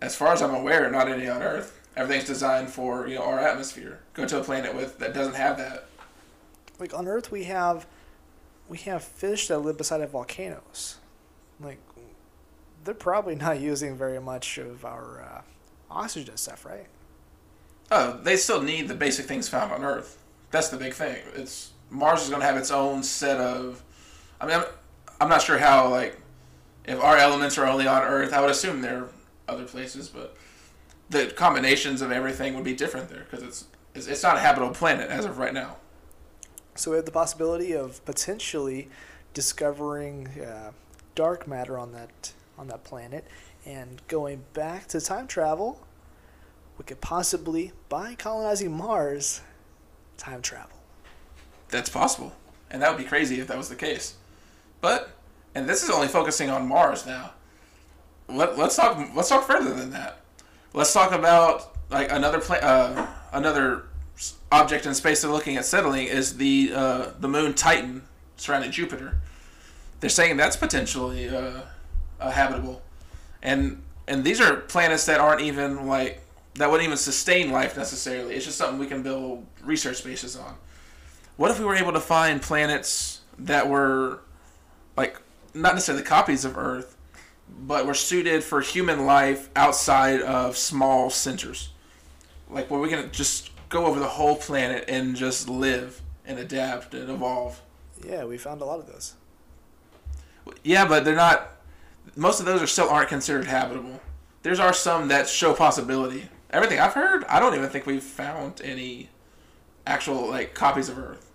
As 0.00 0.14
far 0.14 0.32
as 0.32 0.42
I'm 0.42 0.54
aware, 0.54 0.88
not 0.90 1.08
any 1.08 1.28
on 1.28 1.42
Earth. 1.42 1.80
Everything's 1.96 2.26
designed 2.26 2.70
for 2.70 3.06
you 3.06 3.16
know 3.16 3.24
our 3.24 3.38
atmosphere. 3.38 4.00
Go 4.14 4.24
to 4.26 4.40
a 4.40 4.44
planet 4.44 4.74
with 4.74 4.98
that 4.98 5.12
doesn't 5.12 5.34
have 5.34 5.58
that. 5.58 5.86
Like 6.78 6.94
on 6.94 7.06
Earth, 7.06 7.30
we 7.30 7.44
have 7.44 7.86
we 8.68 8.78
have 8.78 9.04
fish 9.04 9.48
that 9.48 9.58
live 9.58 9.76
beside 9.76 10.00
of 10.00 10.10
volcanoes. 10.10 10.98
Like 11.60 11.78
they're 12.84 12.94
probably 12.94 13.34
not 13.34 13.60
using 13.60 13.96
very 13.96 14.20
much 14.20 14.58
of 14.58 14.84
our 14.84 15.22
uh, 15.22 15.40
oxygen 15.90 16.36
stuff, 16.36 16.64
right? 16.64 16.86
Oh, 17.90 18.18
they 18.22 18.36
still 18.36 18.62
need 18.62 18.88
the 18.88 18.94
basic 18.94 19.26
things 19.26 19.48
found 19.48 19.72
on 19.72 19.84
Earth. 19.84 20.18
That's 20.50 20.68
the 20.68 20.76
big 20.76 20.94
thing. 20.94 21.18
It's 21.34 21.72
Mars 21.90 22.22
is 22.22 22.28
going 22.28 22.40
to 22.40 22.46
have 22.46 22.56
its 22.56 22.70
own 22.70 23.02
set 23.02 23.38
of. 23.38 23.82
I 24.40 24.46
mean, 24.46 24.56
I'm, 24.56 24.64
I'm 25.20 25.28
not 25.28 25.42
sure 25.42 25.58
how 25.58 25.88
like 25.88 26.18
if 26.84 27.00
our 27.00 27.16
elements 27.16 27.58
are 27.58 27.66
only 27.66 27.86
on 27.86 28.02
Earth. 28.02 28.32
I 28.32 28.40
would 28.40 28.50
assume 28.50 28.80
there 28.80 29.04
are 29.04 29.08
other 29.48 29.64
places, 29.64 30.08
but 30.08 30.36
the 31.10 31.26
combinations 31.26 32.02
of 32.02 32.10
everything 32.10 32.54
would 32.54 32.64
be 32.64 32.74
different 32.74 33.08
there 33.08 33.26
because 33.30 33.44
it's, 33.44 33.66
it's 33.94 34.06
it's 34.06 34.22
not 34.22 34.36
a 34.36 34.40
habitable 34.40 34.74
planet 34.74 35.10
as 35.10 35.24
of 35.24 35.38
right 35.38 35.54
now. 35.54 35.76
So 36.74 36.90
we 36.90 36.96
have 36.96 37.04
the 37.04 37.12
possibility 37.12 37.72
of 37.72 38.02
potentially 38.06 38.88
discovering 39.34 40.28
uh, 40.40 40.72
dark 41.14 41.46
matter 41.46 41.78
on 41.78 41.92
that 41.92 42.32
on 42.62 42.68
that 42.68 42.84
planet 42.84 43.26
and 43.66 44.00
going 44.08 44.44
back 44.54 44.86
to 44.88 45.00
time 45.00 45.26
travel. 45.26 45.80
We 46.78 46.84
could 46.84 47.00
possibly, 47.00 47.72
by 47.88 48.14
colonizing 48.14 48.72
Mars, 48.72 49.42
time 50.16 50.40
travel. 50.40 50.78
That's 51.68 51.90
possible, 51.90 52.32
and 52.70 52.80
that 52.80 52.90
would 52.90 53.02
be 53.02 53.08
crazy 53.08 53.40
if 53.40 53.48
that 53.48 53.58
was 53.58 53.68
the 53.68 53.76
case. 53.76 54.14
But 54.80 55.10
and 55.54 55.68
this 55.68 55.82
is 55.82 55.90
only 55.90 56.08
focusing 56.08 56.48
on 56.48 56.66
Mars 56.66 57.04
now. 57.04 57.32
Let, 58.28 58.56
let's 58.56 58.76
talk. 58.76 58.96
Let's 59.14 59.28
talk 59.28 59.46
further 59.46 59.74
than 59.74 59.90
that. 59.90 60.20
Let's 60.72 60.92
talk 60.92 61.12
about 61.12 61.76
like 61.90 62.10
another 62.10 62.40
pla- 62.40 62.56
uh, 62.56 63.06
another 63.32 63.84
object 64.50 64.86
in 64.86 64.94
space 64.94 65.22
they're 65.22 65.30
looking 65.30 65.56
at 65.56 65.64
settling 65.64 66.06
is 66.06 66.36
the 66.36 66.72
uh, 66.74 67.10
the 67.18 67.28
moon 67.28 67.54
Titan 67.54 68.02
surrounding 68.36 68.70
Jupiter. 68.70 69.18
They're 70.00 70.10
saying 70.10 70.36
that's 70.36 70.56
potentially 70.56 71.28
uh, 71.28 71.60
uh, 72.22 72.30
habitable, 72.30 72.82
and 73.42 73.82
and 74.08 74.24
these 74.24 74.40
are 74.40 74.56
planets 74.56 75.06
that 75.06 75.20
aren't 75.20 75.42
even 75.42 75.86
like 75.86 76.22
that 76.54 76.70
wouldn't 76.70 76.86
even 76.86 76.98
sustain 76.98 77.50
life 77.50 77.76
necessarily. 77.76 78.34
It's 78.34 78.44
just 78.44 78.58
something 78.58 78.78
we 78.78 78.86
can 78.86 79.02
build 79.02 79.46
research 79.64 80.04
bases 80.04 80.36
on. 80.36 80.54
What 81.36 81.50
if 81.50 81.58
we 81.58 81.64
were 81.64 81.76
able 81.76 81.92
to 81.92 82.00
find 82.00 82.42
planets 82.42 83.20
that 83.38 83.68
were 83.68 84.20
like 84.96 85.20
not 85.54 85.74
necessarily 85.74 86.04
copies 86.04 86.44
of 86.44 86.56
Earth, 86.56 86.96
but 87.48 87.86
were 87.86 87.94
suited 87.94 88.42
for 88.42 88.60
human 88.60 89.06
life 89.06 89.50
outside 89.56 90.20
of 90.22 90.56
small 90.56 91.10
centers. 91.10 91.70
Like 92.48 92.70
where 92.70 92.80
we 92.80 92.88
can 92.88 93.10
just 93.12 93.50
go 93.68 93.86
over 93.86 93.98
the 93.98 94.06
whole 94.06 94.36
planet 94.36 94.84
and 94.88 95.16
just 95.16 95.48
live 95.48 96.00
and 96.26 96.38
adapt 96.38 96.94
and 96.94 97.10
evolve. 97.10 97.60
Yeah, 98.06 98.24
we 98.24 98.36
found 98.36 98.60
a 98.60 98.64
lot 98.64 98.78
of 98.78 98.86
those. 98.86 99.14
Yeah, 100.62 100.86
but 100.86 101.04
they're 101.04 101.14
not. 101.14 101.48
Most 102.16 102.40
of 102.40 102.46
those 102.46 102.62
are 102.62 102.66
still 102.66 102.88
aren't 102.88 103.08
considered 103.08 103.46
habitable. 103.46 104.00
There's 104.42 104.60
are 104.60 104.72
some 104.72 105.08
that 105.08 105.28
show 105.28 105.54
possibility. 105.54 106.28
Everything 106.50 106.78
I've 106.78 106.92
heard, 106.92 107.24
I 107.24 107.40
don't 107.40 107.54
even 107.54 107.68
think 107.70 107.86
we've 107.86 108.02
found 108.02 108.60
any 108.62 109.08
actual 109.86 110.28
like 110.28 110.54
copies 110.54 110.88
of 110.88 110.98
Earth. 110.98 111.30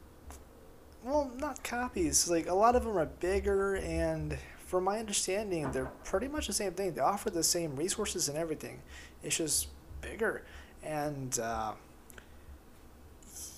Well, 1.04 1.32
not 1.38 1.64
copies. 1.64 2.30
Like 2.30 2.48
a 2.48 2.54
lot 2.54 2.76
of 2.76 2.84
them 2.84 2.98
are 2.98 3.06
bigger, 3.06 3.76
and 3.78 4.38
from 4.60 4.84
my 4.84 5.00
understanding, 5.00 5.72
they're 5.72 5.92
pretty 6.04 6.28
much 6.28 6.48
the 6.48 6.54
same 6.54 6.74
thing. 6.74 6.94
They 6.94 7.02
offer 7.02 7.30
the 7.30 7.44
same 7.44 7.76
resources 7.76 8.28
and 8.28 8.38
everything. 8.38 8.82
It's 9.24 9.38
just 9.38 9.68
bigger, 10.02 10.44
and 10.84 11.40
uh, 11.40 11.74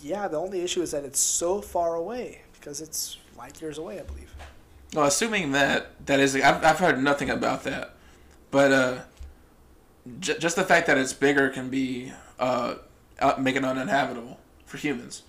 yeah, 0.01 0.27
the 0.27 0.37
only 0.37 0.61
issue 0.61 0.81
is 0.81 0.91
that 0.91 1.03
it's 1.03 1.19
so 1.19 1.61
far 1.61 1.95
away 1.95 2.41
because 2.53 2.81
it's 2.81 3.17
light 3.37 3.59
years 3.61 3.77
away, 3.77 3.99
I 3.99 4.03
believe. 4.03 4.33
Well, 4.93 5.05
assuming 5.05 5.51
that 5.51 6.05
that 6.07 6.19
is, 6.19 6.35
I've, 6.35 6.63
I've 6.63 6.79
heard 6.79 7.01
nothing 7.01 7.29
about 7.29 7.63
that, 7.63 7.95
but 8.49 8.71
uh, 8.71 8.97
j- 10.19 10.37
just 10.39 10.55
the 10.55 10.63
fact 10.63 10.87
that 10.87 10.97
it's 10.97 11.13
bigger 11.13 11.49
can 11.49 11.69
be 11.69 12.11
uh, 12.39 12.75
uh, 13.19 13.35
make 13.37 13.55
it 13.55 13.63
uninhabitable 13.63 14.39
for 14.65 14.77
humans. 14.77 15.23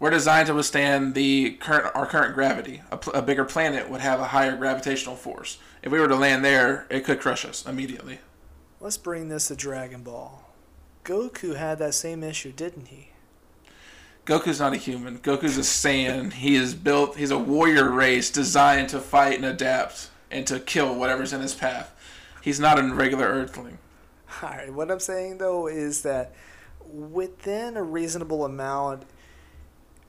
We're 0.00 0.10
designed 0.10 0.46
to 0.46 0.54
withstand 0.54 1.14
the 1.14 1.52
current 1.52 1.90
our 1.94 2.06
current 2.06 2.34
gravity. 2.34 2.82
A, 2.90 2.98
pl- 2.98 3.14
a 3.14 3.22
bigger 3.22 3.44
planet 3.44 3.88
would 3.88 4.00
have 4.00 4.20
a 4.20 4.28
higher 4.28 4.56
gravitational 4.56 5.16
force. 5.16 5.58
If 5.82 5.90
we 5.90 5.98
were 5.98 6.08
to 6.08 6.16
land 6.16 6.44
there, 6.44 6.86
it 6.90 7.04
could 7.04 7.18
crush 7.20 7.44
us 7.44 7.66
immediately. 7.66 8.18
Let's 8.80 8.96
bring 8.96 9.28
this 9.28 9.48
to 9.48 9.56
Dragon 9.56 10.02
Ball. 10.02 10.44
Goku 11.04 11.56
had 11.56 11.78
that 11.78 11.94
same 11.94 12.22
issue, 12.22 12.52
didn't 12.52 12.88
he? 12.88 13.10
Goku's 14.28 14.60
not 14.60 14.74
a 14.74 14.76
human. 14.76 15.18
Goku's 15.20 15.56
a 15.56 15.62
Saiyan. 15.62 16.34
He 16.34 16.54
is 16.54 16.74
built. 16.74 17.16
He's 17.16 17.30
a 17.30 17.38
warrior 17.38 17.90
race 17.90 18.30
designed 18.30 18.90
to 18.90 19.00
fight 19.00 19.36
and 19.36 19.46
adapt 19.46 20.10
and 20.30 20.46
to 20.48 20.60
kill 20.60 20.94
whatever's 20.94 21.32
in 21.32 21.40
his 21.40 21.54
path. 21.54 21.94
He's 22.42 22.60
not 22.60 22.78
a 22.78 22.94
regular 22.94 23.26
Earthling. 23.26 23.78
All 24.42 24.50
right, 24.50 24.70
what 24.70 24.90
I'm 24.90 25.00
saying 25.00 25.38
though 25.38 25.66
is 25.66 26.02
that 26.02 26.34
within 26.86 27.78
a 27.78 27.82
reasonable 27.82 28.44
amount, 28.44 29.04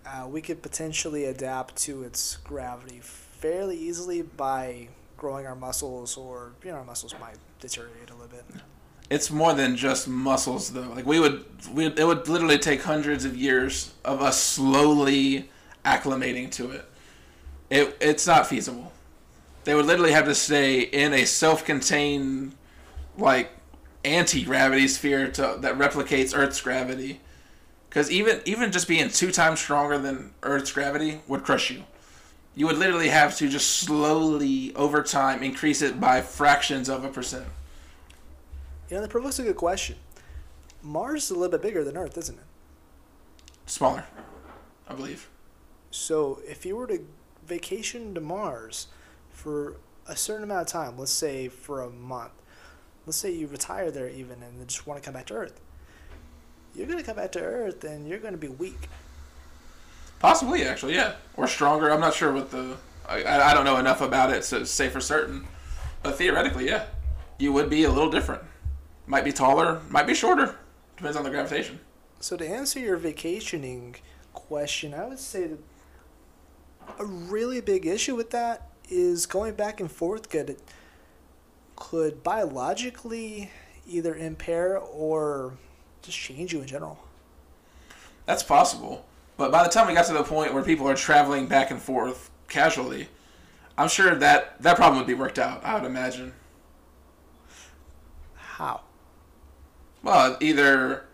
uh, 0.05 0.27
we 0.27 0.41
could 0.41 0.62
potentially 0.62 1.23
adapt 1.23 1.77
to 1.77 2.03
its 2.03 2.36
gravity 2.43 2.99
fairly 3.01 3.77
easily 3.77 4.21
by 4.21 4.89
growing 5.15 5.47
our 5.47 5.55
muscles, 5.55 6.17
or 6.17 6.51
you 6.62 6.71
know, 6.71 6.77
our 6.77 6.84
muscles 6.84 7.15
might 7.21 7.38
deteriorate 7.62 8.10
a 8.10 8.13
little 8.15 8.27
bit. 8.27 8.43
It's 9.10 9.32
more 9.32 9.54
than 9.54 9.76
just 9.76 10.08
muscles, 10.08 10.72
though. 10.72 10.89
Like 10.89 11.06
we 11.06 11.19
would, 11.19 11.45
we 11.74 11.88
it 11.88 12.06
would 12.06 12.28
literally 12.28 12.60
take 12.60 12.84
hundreds 12.84 13.26
of 13.26 13.36
years 13.36 13.93
of 14.06 14.22
us 14.22 14.39
slowly 14.41 15.50
acclimating 15.84 16.52
to 16.52 16.72
it. 16.72 16.86
It 17.69 17.98
it's 18.00 18.28
not 18.28 18.48
feasible. 18.48 18.91
They 19.63 19.76
would 19.76 19.86
literally 19.86 20.12
have 20.12 20.26
to 20.26 20.36
stay 20.36 20.82
in 20.82 21.13
a 21.13 21.26
self-contained, 21.26 22.56
like, 23.17 23.52
anti-gravity 24.06 24.88
sphere 24.88 25.30
to 25.32 25.58
that 25.60 25.78
replicates 25.78 26.36
Earth's 26.36 26.62
gravity. 26.62 27.19
Because 27.89 28.12
even 28.12 28.41
even 28.45 28.72
just 28.72 28.88
being 28.88 29.10
two 29.10 29.32
times 29.32 29.60
stronger 29.60 29.98
than 29.98 30.32
Earth's 30.43 30.72
gravity 30.72 31.22
would 31.28 31.43
crush 31.43 31.72
you. 31.72 31.84
You 32.56 32.67
would 32.67 32.78
literally 32.78 33.10
have 33.10 33.36
to 33.38 33.50
just 33.50 33.69
slowly, 33.69 34.74
over 34.76 35.02
time, 35.02 35.41
increase 35.43 35.82
it 35.82 36.00
by 36.00 36.22
fractions 36.22 36.89
of 36.89 37.04
a 37.04 37.10
percent. 37.10 37.48
You 38.89 38.95
know, 38.95 39.02
that 39.02 39.10
provokes 39.10 39.38
a 39.39 39.43
good 39.43 39.56
question. 39.56 39.97
Mars 40.82 41.25
is 41.25 41.32
a 41.32 41.34
little 41.36 41.52
bit 41.52 41.62
bigger 41.62 41.84
than 41.84 41.95
Earth, 41.95 42.17
isn't 42.17 42.38
it? 42.38 42.43
Smaller, 43.65 44.06
I 44.88 44.95
believe. 44.95 45.30
So 45.91 46.41
if 46.47 46.65
you 46.65 46.75
were 46.75 46.88
to 46.88 47.02
vacation 47.45 48.15
to 48.15 48.21
Mars 48.21 48.88
for 49.30 49.75
a 50.08 50.15
certain 50.15 50.43
amount 50.43 50.62
of 50.62 50.67
time, 50.67 50.97
let's 50.97 51.12
say 51.12 51.47
for 51.49 51.84
a 51.84 51.89
month, 51.89 52.32
let's 53.06 53.17
say 53.17 53.32
you 53.32 53.47
retire 53.47 53.91
there 53.91 54.10
even 54.10 54.41
and 54.41 54.67
just 54.67 54.88
want 54.88 55.02
to 55.02 55.06
come 55.06 55.13
back 55.13 55.28
to 55.28 55.36
Earth, 55.36 55.60
you're 56.75 56.88
going 56.88 56.97
to 56.97 57.06
come 57.06 57.15
back 57.15 57.32
to 57.34 57.41
Earth 57.41 57.84
and 57.84 58.08
you're 58.08 58.19
going 58.19 58.34
to 58.34 58.39
be 58.39 58.47
weak. 58.47 58.89
Possibly, 60.19 60.63
actually, 60.63 60.95
yeah, 60.95 61.13
or 61.38 61.47
stronger. 61.47 61.91
I'm 61.91 62.02
not 62.02 62.13
sure 62.13 62.34
what 62.34 62.52
the. 62.52 62.75
I, 63.08 63.52
I 63.52 63.54
don't 63.54 63.65
know 63.65 63.78
enough 63.78 64.02
about 64.02 64.32
it 64.32 64.43
to 64.43 64.65
say 64.65 64.89
for 64.89 64.99
certain, 64.99 65.47
but 66.04 66.17
theoretically, 66.17 66.67
yeah, 66.67 66.86
you 67.38 67.54
would 67.54 67.69
be 67.69 67.86
a 67.86 67.91
little 67.91 68.10
different. 68.10 68.43
Might 69.10 69.26
be 69.26 69.32
taller, 69.32 69.82
might 69.89 70.06
be 70.06 70.13
shorter. 70.13 70.56
Depends 70.95 71.17
on 71.17 71.24
the 71.24 71.32
gravitation. 71.32 71.80
So 72.19 72.38
to 72.38 72.48
answer 72.48 72.80
your 72.80 72.95
vacationing 72.95 73.95
question, 74.34 74.93
I 74.93 75.08
would 75.08 75.17
say 75.17 75.48
that 75.48 75.60
a 77.00 77.06
really 77.06 77.60
big 77.60 77.88
issue 77.88 78.15
with 78.15 78.30
that 78.30 78.69
is 78.88 79.26
going 79.26 79.56
back 79.56 79.80
and 79.80 79.91
forth 79.91 80.30
could 80.30 80.58
could 81.76 82.22
biologically 82.24 83.50
either 83.88 84.13
impair 84.13 84.78
or 84.78 85.58
just 86.04 86.17
change 86.17 86.54
you 86.54 86.62
in 86.62 86.67
general. 86.67 87.00
That's 88.28 88.43
possible. 88.43 89.08
But 89.38 89.52
by 89.52 89.63
the 89.63 89.69
time 89.69 89.88
we 89.88 89.95
got 89.95 90.06
to 90.06 90.13
the 90.13 90.24
point 90.24 90.54
where 90.54 90.62
people 90.62 90.88
are 90.88 90.95
traveling 90.95 91.48
back 91.48 91.72
and 91.72 91.82
forth 91.82 92.30
casually, 92.48 93.08
I'm 93.76 93.88
sure 93.88 94.13
that 94.13 94.62
that 94.62 94.76
problem 94.76 95.00
would 95.00 95.08
be 95.08 95.15
worked 95.15 95.39
out. 95.39 95.65
I 95.65 95.74
would 95.74 95.86
imagine. 95.86 96.34
How? 98.36 98.82
Well, 100.04 100.38
either 100.40 101.06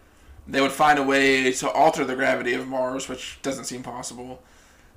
they 0.48 0.62
would 0.62 0.71
find 0.71 1.00
a 1.00 1.04
way 1.04 1.52
to 1.52 1.69
alter 1.71 2.06
the 2.06 2.15
gravity 2.15 2.54
of 2.54 2.67
Mars, 2.67 3.10
which 3.10 3.39
doesn't 3.41 3.65
seem 3.65 3.84
possible, 3.84 4.41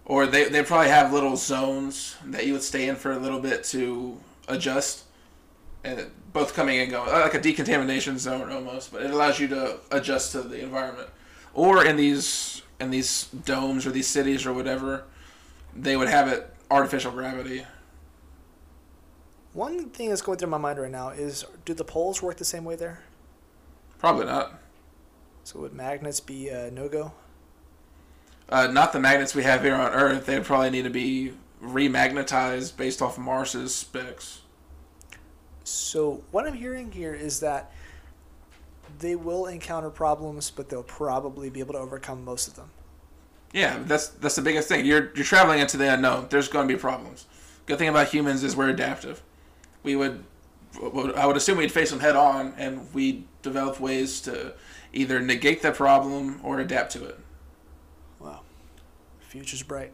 or 0.05 0.27
they 0.27 0.49
they 0.49 0.63
probably 0.63 0.89
have 0.89 1.13
little 1.13 1.37
zones 1.37 2.17
that 2.25 2.47
you 2.47 2.53
would 2.53 2.63
stay 2.63 2.89
in 2.89 2.97
for 2.97 3.13
a 3.13 3.19
little 3.19 3.41
bit 3.41 3.65
to 3.65 4.19
adjust, 4.49 5.05
and 5.85 6.11
both 6.33 6.55
coming 6.55 6.81
and 6.81 6.91
going, 6.91 7.09
uh, 7.09 7.21
like 7.21 7.35
a 7.35 7.41
decontamination 7.41 8.19
zone 8.19 8.51
almost. 8.53 8.93
But 8.93 9.03
it 9.03 9.11
allows 9.11 9.41
you 9.41 9.49
to 9.49 9.79
adjust 9.91 10.33
to 10.33 10.43
the 10.43 10.61
environment, 10.63 11.09
or 11.55 11.85
in 11.85 11.97
these 11.97 12.63
in 12.81 12.91
these 12.91 13.25
domes 13.45 13.87
or 13.87 13.91
these 13.91 14.07
cities 14.07 14.47
or 14.47 14.53
whatever, 14.53 15.05
they 15.75 15.97
would 15.97 16.09
have 16.09 16.29
it 16.29 16.55
artificial 16.71 17.11
gravity. 17.11 17.65
One 19.55 19.89
thing 19.91 20.11
that's 20.11 20.23
going 20.23 20.39
through 20.39 20.51
my 20.51 20.59
mind 20.59 20.79
right 20.79 20.91
now 20.91 21.09
is 21.09 21.45
do 21.65 21.75
the 21.75 21.85
poles 21.85 22.23
work 22.23 22.37
the 22.37 22.45
same 22.45 22.65
way 22.65 22.77
there? 22.77 23.03
Probably 23.99 24.27
not. 24.27 24.61
So 25.45 25.61
would 25.61 25.73
magnets 25.73 26.21
be 26.21 26.49
a 26.49 26.71
no 26.71 26.89
go? 26.89 27.13
Uh, 28.49 28.67
not 28.67 28.93
the 28.93 29.01
magnets 29.01 29.35
we 29.35 29.43
have 29.43 29.63
here 29.63 29.75
on 29.75 29.93
Earth. 29.93 30.27
They'd 30.27 30.45
probably 30.45 30.71
need 30.71 30.85
to 30.85 30.91
be 30.91 31.35
remagnetized 31.63 32.77
based 32.77 33.03
off 33.03 33.19
Mars's 33.19 33.75
specs. 33.75 34.43
So 35.65 36.23
what 36.31 36.47
I'm 36.47 36.55
hearing 36.55 36.93
here 36.93 37.13
is 37.13 37.41
that 37.41 37.73
they 39.01 39.17
will 39.17 39.47
encounter 39.47 39.91
problems, 39.91 40.51
but 40.51 40.69
they'll 40.69 40.83
probably 40.83 41.51
be 41.51 41.61
able 41.61 41.75
to 41.75 41.81
overcome 41.81 42.25
most 42.25 42.49
of 42.49 42.57
them. 42.57 42.71
Yeah, 43.53 43.79
that's 43.85 44.09
that's 44.09 44.37
the 44.37 44.43
biggest 44.43 44.69
thing. 44.69 44.85
You're 44.85 45.11
you're 45.15 45.25
traveling 45.25 45.61
into 45.61 45.77
the 45.77 45.93
unknown. 45.93 46.27
There's 46.31 46.49
going 46.49 46.69
to 46.69 46.75
be 46.75 46.79
problems. 46.79 47.27
Good 47.67 47.79
thing 47.79 47.89
about 47.89 48.09
humans 48.09 48.45
is 48.45 48.57
we're 48.57 48.71
adaptive. 48.71 49.23
We 49.83 49.95
would, 49.95 50.25
I 51.17 51.27
would 51.27 51.37
assume 51.37 51.59
we'd 51.59 51.73
face 51.73 51.91
them 51.91 52.01
head 52.01 52.17
on, 52.17 52.55
and 52.57 52.93
we'd 52.95 53.25
develop 53.43 53.81
ways 53.81 54.21
to 54.23 54.55
either 54.93 55.21
negate 55.21 55.63
the 55.63 55.73
problem 55.73 56.41
or 56.43 56.61
adapt 56.61 56.93
to 56.93 57.05
it. 57.05 57.19
Wow, 58.21 58.41
The 59.21 59.27
future's 59.27 59.63
bright. 59.63 59.93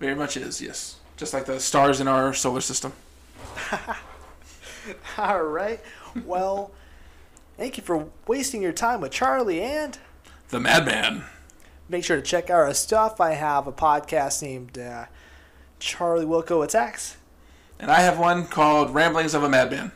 Very 0.00 0.14
much 0.14 0.36
is, 0.36 0.60
yes. 0.60 0.96
Just 1.16 1.32
like 1.32 1.44
the 1.46 1.60
stars 1.60 2.00
in 2.00 2.08
our 2.08 2.34
solar 2.34 2.60
system. 2.60 2.92
All 5.18 5.42
right. 5.42 5.80
Well, 6.24 6.72
thank 7.56 7.76
you 7.76 7.82
for 7.82 8.08
wasting 8.26 8.62
your 8.62 8.72
time 8.72 9.00
with 9.00 9.12
Charlie 9.12 9.62
and 9.62 9.98
The 10.48 10.58
Madman. 10.60 11.24
make 11.88 12.04
sure 12.04 12.16
to 12.16 12.22
check 12.22 12.50
out 12.50 12.60
our 12.60 12.74
stuff. 12.74 13.20
I 13.20 13.32
have 13.32 13.66
a 13.66 13.72
podcast 13.72 14.42
named 14.42 14.76
uh, 14.78 15.06
Charlie 15.78 16.24
Wilco 16.26 16.64
Attacks, 16.64 17.16
And 17.78 17.90
I 17.90 18.00
have 18.00 18.18
one 18.18 18.46
called 18.46 18.94
Ramblings 18.94 19.34
of 19.34 19.42
a 19.42 19.48
Madman. 19.48 19.92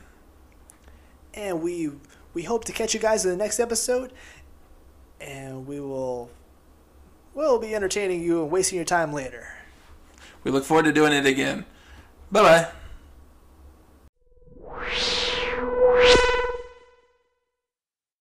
and 1.34 1.62
we 1.62 1.90
we 2.34 2.42
hope 2.42 2.64
to 2.64 2.72
catch 2.72 2.92
you 2.94 3.00
guys 3.00 3.24
in 3.24 3.30
the 3.30 3.36
next 3.36 3.60
episode. 3.60 4.12
And 5.20 5.66
we 5.66 5.80
will 5.80 6.30
we'll 7.34 7.58
be 7.58 7.74
entertaining 7.74 8.22
you 8.22 8.42
and 8.42 8.50
wasting 8.50 8.76
your 8.76 8.84
time 8.84 9.12
later. 9.12 9.48
We 10.44 10.50
look 10.50 10.64
forward 10.64 10.84
to 10.84 10.92
doing 10.92 11.12
it 11.12 11.26
again. 11.26 11.64
Bye 12.30 12.42
bye. 12.42 12.68